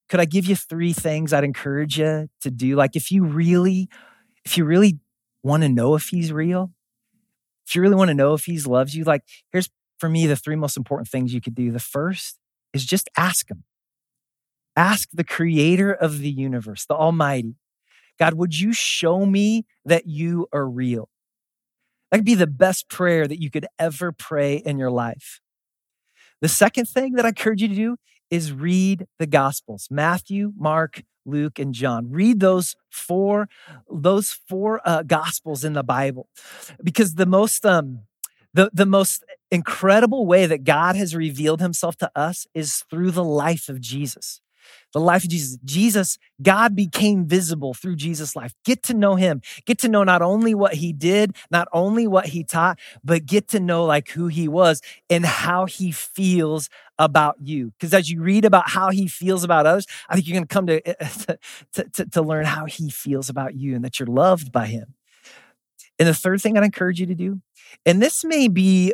could 0.10 0.20
I 0.20 0.26
give 0.26 0.46
you 0.46 0.56
three 0.56 0.92
things 0.92 1.32
I'd 1.32 1.44
encourage 1.44 2.00
you 2.00 2.30
to 2.42 2.52
do? 2.52 2.76
Like 2.76 2.96
if 2.96 3.12
you 3.12 3.24
really, 3.24 3.88
if 4.44 4.58
you 4.58 4.66
really 4.66 5.00
want 5.44 5.64
to 5.64 5.70
know 5.70 5.96
if 5.96 6.10
he's 6.10 6.32
real, 6.32 6.72
if 7.66 7.76
you 7.76 7.82
really 7.82 7.96
want 7.96 8.10
to 8.10 8.16
know 8.16 8.34
if 8.34 8.46
he's 8.46 8.68
loves 8.68 8.96
you, 8.96 9.04
like 9.04 9.22
here's 9.52 9.70
for 10.00 10.10
me 10.10 10.26
the 10.26 10.36
three 10.36 10.56
most 10.56 10.78
important 10.78 11.08
things 11.08 11.34
you 11.34 11.42
could 11.42 11.56
do. 11.56 11.72
The 11.72 11.80
first 11.80 12.38
is 12.74 12.86
just 12.86 13.10
ask 13.16 13.50
him. 13.50 13.64
Ask 14.76 15.10
the 15.14 15.24
creator 15.24 15.92
of 15.92 16.20
the 16.20 16.30
universe, 16.30 16.86
the 16.86 16.96
Almighty. 16.96 17.56
God, 18.18 18.34
would 18.36 18.60
you 18.60 18.74
show 18.74 19.26
me 19.26 19.66
that 19.86 20.08
you 20.08 20.48
are 20.52 20.68
real? 20.68 21.10
That 22.12 22.20
could 22.20 22.26
be 22.26 22.36
the 22.36 22.48
best 22.48 22.90
prayer 22.90 23.28
that 23.28 23.42
you 23.42 23.52
could 23.52 23.68
ever 23.78 24.12
pray 24.12 24.56
in 24.56 24.78
your 24.78 24.92
life. 24.92 25.40
The 26.42 26.48
second 26.48 26.86
thing 26.86 27.14
that 27.14 27.26
I 27.26 27.30
encourage 27.30 27.62
you 27.62 27.68
to 27.68 27.76
do 27.76 27.98
is 28.32 28.54
read 28.54 29.08
the 29.18 29.26
gospels 29.26 29.88
matthew 29.90 30.54
mark 30.56 31.04
luke 31.26 31.60
and 31.60 31.74
john. 31.74 32.12
Read 32.12 32.40
those 32.40 32.76
four 32.90 33.50
those 33.92 34.40
four 34.48 34.82
uh, 34.86 35.04
gospels 35.04 35.64
in 35.64 35.74
the 35.74 35.84
bible. 35.84 36.28
Because 36.84 37.16
the 37.16 37.26
most 37.26 37.66
um 37.66 38.02
the, 38.54 38.72
the 38.74 38.86
most 38.86 39.24
incredible 39.52 40.26
way 40.26 40.46
that 40.46 40.64
god 40.64 40.96
has 40.96 41.16
revealed 41.16 41.60
himself 41.60 41.96
to 41.98 42.12
us 42.16 42.48
is 42.54 42.84
through 42.90 43.12
the 43.12 43.24
life 43.24 43.70
of 43.70 43.82
jesus 43.82 44.42
the 44.94 45.00
life 45.00 45.24
of 45.24 45.30
Jesus. 45.30 45.58
Jesus, 45.64 46.18
God 46.42 46.76
became 46.76 47.26
visible 47.26 47.74
through 47.74 47.96
Jesus' 47.96 48.36
life. 48.36 48.54
Get 48.66 48.84
to 48.84 48.94
know 48.94 49.16
him. 49.16 49.42
Get 49.66 49.78
to 49.80 49.90
know 49.90 50.04
not 50.04 50.22
only 50.22 50.54
what 50.54 50.76
he 50.76 50.94
did, 50.94 51.36
not 51.52 51.68
only 51.72 52.08
what 52.08 52.28
he 52.28 52.44
taught, 52.44 52.80
but 53.04 53.26
get 53.26 53.48
to 53.50 53.60
know 53.60 53.86
like 53.86 54.10
who 54.10 54.28
he 54.28 54.48
was 54.48 54.82
and 55.10 55.26
how 55.26 55.66
he 55.66 55.92
feels 55.92 56.70
about 56.98 57.38
you. 57.42 57.72
Because 57.80 57.94
as 57.94 58.10
you 58.10 58.22
read 58.22 58.46
about 58.46 58.70
how 58.70 58.90
he 58.90 59.08
feels 59.08 59.44
about 59.44 59.66
others, 59.66 59.86
I 60.10 60.16
think 60.16 60.28
you're 60.28 60.36
going 60.36 60.48
to 60.48 60.54
come 60.54 60.68
to, 60.68 60.82
to, 61.74 61.84
to, 61.94 62.06
to 62.06 62.22
learn 62.22 62.46
how 62.46 62.66
he 62.66 62.90
feels 62.90 63.30
about 63.30 63.56
you 63.56 63.76
and 63.76 63.84
that 63.86 64.00
you're 64.00 64.08
loved 64.08 64.52
by 64.52 64.66
him. 64.68 64.96
And 65.98 66.08
the 66.08 66.14
third 66.14 66.42
thing 66.42 66.58
I'd 66.58 66.64
encourage 66.64 67.00
you 67.00 67.06
to 67.08 67.16
do, 67.16 67.42
and 67.86 68.02
this 68.02 68.24
may 68.24 68.48
be 68.48 68.94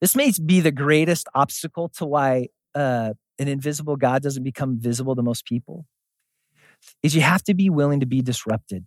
this 0.00 0.16
may 0.16 0.32
be 0.44 0.60
the 0.60 0.72
greatest 0.72 1.28
obstacle 1.32 1.88
to 1.90 2.04
why 2.04 2.48
uh, 2.74 3.14
an 3.38 3.48
invisible 3.48 3.96
God 3.96 4.22
doesn't 4.22 4.42
become 4.42 4.78
visible 4.78 5.16
to 5.16 5.22
most 5.22 5.44
people 5.44 5.86
is 7.02 7.14
you 7.14 7.20
have 7.20 7.42
to 7.44 7.54
be 7.54 7.70
willing 7.70 8.00
to 8.00 8.06
be 8.06 8.22
disrupted. 8.22 8.86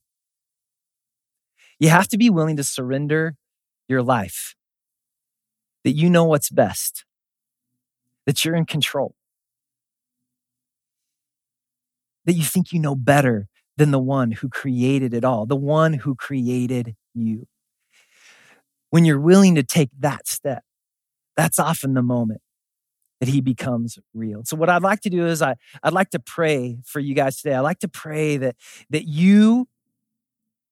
You 1.80 1.90
have 1.90 2.08
to 2.10 2.18
be 2.18 2.30
willing 2.30 2.58
to 2.58 2.64
surrender 2.64 3.36
your 3.88 4.02
life, 4.02 4.56
that 5.84 5.92
you 5.92 6.10
know 6.10 6.24
what's 6.24 6.50
best, 6.50 7.06
that 8.26 8.44
you're 8.44 8.56
in 8.56 8.66
control, 8.66 9.16
that 12.26 12.34
you 12.34 12.44
think 12.44 12.72
you 12.72 12.80
know 12.80 12.96
better 12.96 13.48
than 13.78 13.92
the 13.92 14.00
one 14.00 14.32
who 14.32 14.50
created 14.50 15.14
it 15.14 15.26
all, 15.26 15.46
the 15.46 15.56
one 15.56 15.94
who 15.94 16.16
created 16.16 16.96
you. 17.14 17.46
When 18.90 19.04
you're 19.04 19.20
willing 19.20 19.56
to 19.56 19.64
take 19.64 19.90
that 20.00 20.28
step, 20.28 20.64
that's 21.36 21.60
often 21.60 21.94
the 21.94 22.02
moment 22.02 22.42
that 23.20 23.30
he 23.30 23.42
becomes 23.42 23.98
real. 24.14 24.42
So 24.44 24.58
what 24.58 24.70
I'd 24.70 24.84
like 24.84 25.02
to 25.02 25.10
do 25.10 25.26
is 25.26 25.42
I, 25.42 25.56
I'd 25.82 25.94
like 25.94 26.10
to 26.12 26.20
pray 26.20 26.78
for 26.86 27.00
you 27.00 27.14
guys 27.14 27.38
today. 27.38 27.56
I'd 27.56 27.62
like 27.62 27.80
to 27.80 27.88
pray 27.88 28.38
that, 28.38 28.56
that 28.90 29.08
you 29.08 29.68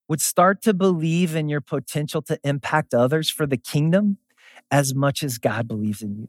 would 0.09 0.21
start 0.21 0.61
to 0.63 0.73
believe 0.73 1.35
in 1.35 1.47
your 1.47 1.61
potential 1.61 2.21
to 2.23 2.37
impact 2.43 2.93
others 2.93 3.29
for 3.29 3.45
the 3.45 3.57
kingdom 3.57 4.17
as 4.69 4.93
much 4.93 5.23
as 5.23 5.37
God 5.37 5.67
believes 5.67 6.01
in 6.01 6.15
you. 6.17 6.27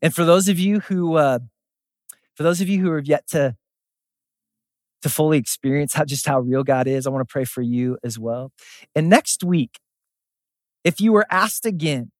And 0.00 0.14
for 0.14 0.24
those 0.24 0.48
of 0.48 0.58
you 0.58 0.80
who, 0.80 1.16
uh, 1.16 1.40
for 2.34 2.42
those 2.42 2.60
of 2.60 2.68
you 2.68 2.80
who 2.80 2.94
have 2.94 3.06
yet 3.06 3.26
to, 3.28 3.56
to 5.02 5.08
fully 5.08 5.38
experience 5.38 5.94
how, 5.94 6.04
just 6.04 6.26
how 6.26 6.40
real 6.40 6.64
God 6.64 6.86
is, 6.86 7.06
I 7.06 7.10
want 7.10 7.26
to 7.26 7.32
pray 7.32 7.44
for 7.44 7.62
you 7.62 7.98
as 8.02 8.18
well. 8.18 8.52
And 8.94 9.08
next 9.08 9.44
week, 9.44 9.78
if 10.84 11.00
you 11.00 11.12
were 11.12 11.26
asked 11.30 11.66
again, 11.66 12.10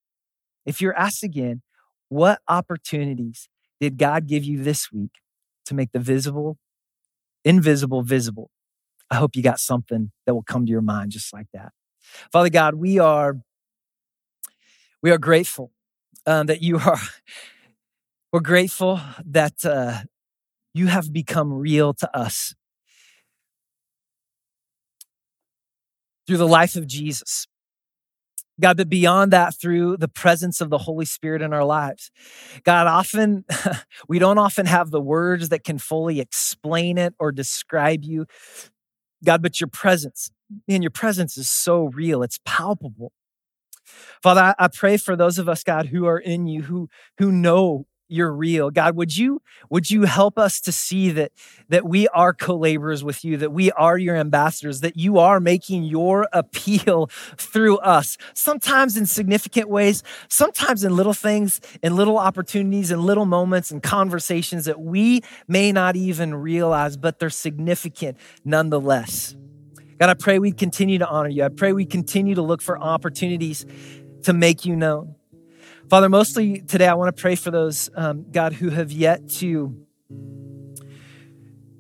if 0.65 0.81
you're 0.81 0.97
asked 0.97 1.23
again, 1.23 1.63
what 2.09 2.41
opportunities 2.49 3.49
did 3.81 3.99
God 3.99 4.27
give 4.27 4.45
you 4.45 4.63
this 4.63 4.93
week 4.93 5.13
to 5.67 5.75
make 5.75 5.93
the 5.93 5.99
visible, 5.99 6.59
invisible, 7.45 8.03
visible? 8.03 8.51
I 9.11 9.17
hope 9.17 9.37
you 9.37 9.43
got 9.43 9.61
something 9.61 10.11
that 10.27 10.35
will 10.35 10.43
come 10.43 10.67
to 10.67 10.71
your 10.71 10.83
mind 10.83 11.13
just 11.13 11.33
like 11.33 11.47
that. 11.53 11.73
Father 12.33 12.51
God, 12.51 12.75
we 12.75 12.99
are 12.99 13.37
we 15.03 15.11
are 15.11 15.19
grateful 15.19 15.73
um, 16.27 16.47
that 16.47 16.63
you 16.63 16.79
are. 16.85 16.99
We're 18.33 18.41
grateful 18.41 19.01
that 19.25 19.65
uh, 19.65 20.01
you 20.75 20.89
have 20.89 21.13
become 21.13 21.53
real 21.53 21.95
to 21.95 22.17
us 22.17 22.55
through 26.27 26.37
the 26.39 26.49
life 26.49 26.77
of 26.77 26.87
Jesus. 26.87 27.47
God, 28.61 28.79
but 28.79 28.89
beyond 28.89 29.33
that, 29.33 29.55
through 29.55 29.99
the 29.99 30.09
presence 30.09 30.61
of 30.61 30.71
the 30.71 30.79
Holy 30.79 31.05
Spirit 31.05 31.43
in 31.43 31.53
our 31.53 31.65
lives. 31.65 32.11
God, 32.65 32.87
often, 32.87 33.45
we 34.09 34.19
don't 34.19 34.39
often 34.39 34.67
have 34.67 34.91
the 34.91 35.01
words 35.01 35.51
that 35.51 35.65
can 35.65 35.79
fully 35.79 36.21
explain 36.21 36.97
it 36.97 37.15
or 37.19 37.33
describe 37.33 38.03
you. 38.03 38.27
God, 39.25 39.43
but 39.43 39.61
your 39.61 39.69
presence, 39.69 40.31
man, 40.67 40.83
your 40.83 40.91
presence 40.91 41.37
is 41.37 41.51
so 41.51 41.85
real, 41.85 42.23
it's 42.23 42.41
palpable. 42.45 43.13
Father, 44.23 44.41
I, 44.59 44.65
I 44.65 44.69
pray 44.69 44.97
for 44.97 45.17
those 45.17 45.39
of 45.39 45.49
us, 45.49 45.63
God, 45.63 45.87
who 45.87 46.07
are 46.07 46.19
in 46.19 46.47
you, 46.47 46.63
who, 46.63 46.89
who 47.19 47.31
know 47.31 47.87
you're 48.09 48.33
real. 48.33 48.71
God 48.71 48.97
would 48.97 49.17
you 49.17 49.43
would 49.69 49.91
you 49.91 50.05
help 50.05 50.39
us 50.39 50.61
to 50.61 50.73
see 50.73 51.11
that 51.11 51.33
that 51.69 51.85
we 51.85 52.07
are 52.09 52.33
co-laborers 52.33 53.03
with 53.03 53.25
you 53.25 53.37
that 53.39 53.53
we 53.53 53.73
are 53.73 53.99
your 53.99 54.17
ambassadors 54.17 54.81
that 54.81 54.97
you 54.97 55.19
are 55.19 55.41
making 55.41 55.83
your 55.83 56.29
appeal 56.33 57.07
through 57.37 57.79
us 57.79 58.17
sometimes 58.35 58.97
in 58.97 59.07
significant 59.07 59.69
ways 59.69 60.03
sometimes 60.29 60.85
in 60.85 60.95
little 60.95 61.13
things 61.13 61.61
in 61.83 61.97
little 61.97 62.19
opportunities 62.19 62.91
in 62.91 63.05
little 63.05 63.27
moments 63.27 63.71
and 63.71 63.83
conversations 63.83 64.67
that 64.67 64.81
we 64.81 65.21
may 65.49 65.73
not 65.73 65.97
even 65.97 66.35
realize 66.35 66.97
but 66.97 67.19
they're 67.19 67.31
significant 67.31 68.17
nonetheless. 68.45 69.35
God 69.99 70.11
i 70.11 70.15
pray 70.15 70.39
we 70.39 70.53
continue 70.53 70.99
to 70.99 71.09
honor 71.09 71.29
you. 71.29 71.43
I 71.43 71.49
pray 71.49 71.73
we 71.73 71.87
continue 71.87 72.37
to 72.37 72.43
look 72.43 72.63
for 72.63 72.79
opportunities 72.79 73.67
to 74.23 74.33
make 74.33 74.65
you 74.65 74.77
known 74.77 75.16
Father, 75.89 76.09
mostly 76.09 76.63
today 76.63 76.89
I 76.89 76.95
want 76.95 77.15
to 77.15 77.21
pray 77.21 77.37
for 77.37 77.53
those, 77.53 77.89
um, 77.95 78.27
God, 78.33 78.53
who 78.53 78.71
have 78.71 78.91
yet 78.91 79.29
to 79.35 79.87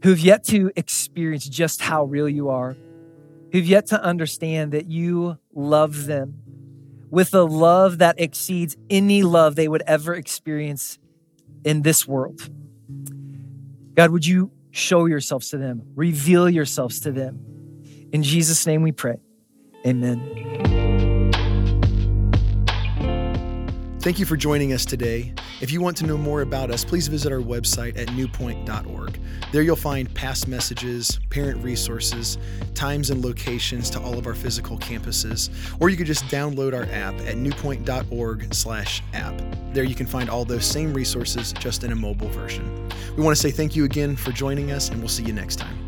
who've 0.03 0.21
yet 0.21 0.45
to 0.45 0.71
experience 0.77 1.49
just 1.49 1.81
how 1.81 2.05
real 2.05 2.29
you 2.29 2.49
are, 2.49 2.77
who've 3.51 3.67
yet 3.67 3.87
to 3.87 4.01
understand 4.01 4.71
that 4.71 4.87
you 4.87 5.39
love 5.53 6.07
them 6.07 6.35
with 7.11 7.35
a 7.35 7.43
love 7.43 7.99
that 7.99 8.21
exceeds 8.21 8.77
any 8.89 9.25
love 9.25 9.57
they 9.57 9.67
would 9.67 9.83
ever 9.87 10.15
experience 10.15 10.99
in 11.65 11.83
this 11.83 12.07
world. 12.07 12.49
God, 13.95 14.11
would 14.11 14.25
you 14.27 14.53
show 14.71 15.07
yourselves 15.07 15.51
to 15.51 15.59
them, 15.59 15.83
reveal 15.97 16.49
yourselves 16.49 17.01
to 17.01 17.11
them? 17.11 17.41
In 18.13 18.23
Jesus' 18.23 18.67
name 18.67 18.83
we 18.83 18.93
pray. 18.93 19.17
Amen. 19.85 20.76
Thank 24.07 24.21
you 24.21 24.25
for 24.25 24.37
joining 24.37 24.73
us 24.73 24.85
today. 24.85 25.35
If 25.61 25.73
you 25.73 25.81
want 25.81 25.97
to 25.97 26.07
know 26.07 26.17
more 26.17 26.43
about 26.43 26.71
us, 26.71 26.85
please 26.85 27.09
visit 27.09 27.33
our 27.33 27.41
website 27.41 27.99
at 27.99 28.15
newpoint.org. 28.15 29.19
There 29.51 29.63
you'll 29.63 29.75
find 29.75 30.15
past 30.15 30.47
messages, 30.47 31.19
parent 31.29 31.61
resources, 31.65 32.39
times 32.75 33.11
and 33.11 33.25
locations 33.25 33.91
to 33.91 34.01
all 34.01 34.17
of 34.17 34.29
our 34.29 34.35
physical 34.37 34.79
campuses, 34.79 35.51
or 35.81 35.89
you 35.89 35.97
could 35.97 36.07
just 36.07 36.23
download 36.27 36.73
our 36.73 36.85
app 36.95 37.19
at 37.23 37.37
newpoint.org/app. 37.37 39.75
There 39.75 39.83
you 39.83 39.97
can 39.97 40.07
find 40.07 40.31
all 40.31 40.45
those 40.45 40.65
same 40.65 40.95
resources 40.95 41.53
just 41.55 41.83
in 41.83 41.91
a 41.91 41.97
mobile 41.97 42.29
version. 42.29 42.89
We 43.17 43.25
want 43.25 43.37
to 43.37 43.43
say 43.43 43.51
thank 43.51 43.75
you 43.75 43.85
again 43.85 44.15
for 44.15 44.31
joining 44.31 44.71
us 44.71 44.89
and 44.89 45.01
we'll 45.01 45.09
see 45.09 45.25
you 45.25 45.33
next 45.33 45.57
time. 45.57 45.86